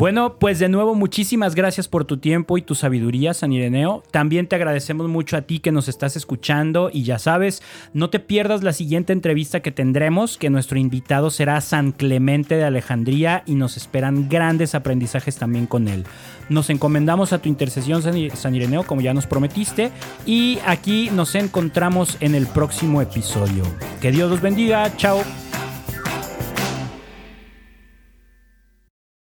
Bueno, 0.01 0.39
pues 0.39 0.57
de 0.57 0.67
nuevo 0.67 0.95
muchísimas 0.95 1.53
gracias 1.53 1.87
por 1.87 2.05
tu 2.05 2.17
tiempo 2.17 2.57
y 2.57 2.63
tu 2.63 2.73
sabiduría, 2.73 3.35
San 3.35 3.53
Ireneo. 3.53 4.01
También 4.09 4.47
te 4.47 4.55
agradecemos 4.55 5.07
mucho 5.07 5.37
a 5.37 5.43
ti 5.43 5.59
que 5.59 5.71
nos 5.71 5.87
estás 5.87 6.15
escuchando 6.15 6.89
y 6.91 7.03
ya 7.03 7.19
sabes, 7.19 7.61
no 7.93 8.09
te 8.09 8.19
pierdas 8.19 8.63
la 8.63 8.73
siguiente 8.73 9.13
entrevista 9.13 9.59
que 9.59 9.71
tendremos, 9.71 10.39
que 10.39 10.49
nuestro 10.49 10.79
invitado 10.79 11.29
será 11.29 11.61
San 11.61 11.91
Clemente 11.91 12.55
de 12.55 12.63
Alejandría 12.63 13.43
y 13.45 13.53
nos 13.53 13.77
esperan 13.77 14.27
grandes 14.27 14.73
aprendizajes 14.73 15.35
también 15.35 15.67
con 15.67 15.87
él. 15.87 16.05
Nos 16.49 16.71
encomendamos 16.71 17.31
a 17.31 17.37
tu 17.37 17.47
intercesión, 17.47 18.01
San 18.01 18.55
Ireneo, 18.55 18.81
como 18.81 19.01
ya 19.01 19.13
nos 19.13 19.27
prometiste, 19.27 19.91
y 20.25 20.57
aquí 20.65 21.11
nos 21.11 21.35
encontramos 21.35 22.17
en 22.21 22.33
el 22.33 22.47
próximo 22.47 23.03
episodio. 23.03 23.65
Que 24.01 24.11
Dios 24.11 24.31
los 24.31 24.41
bendiga, 24.41 24.97
chao. 24.97 25.21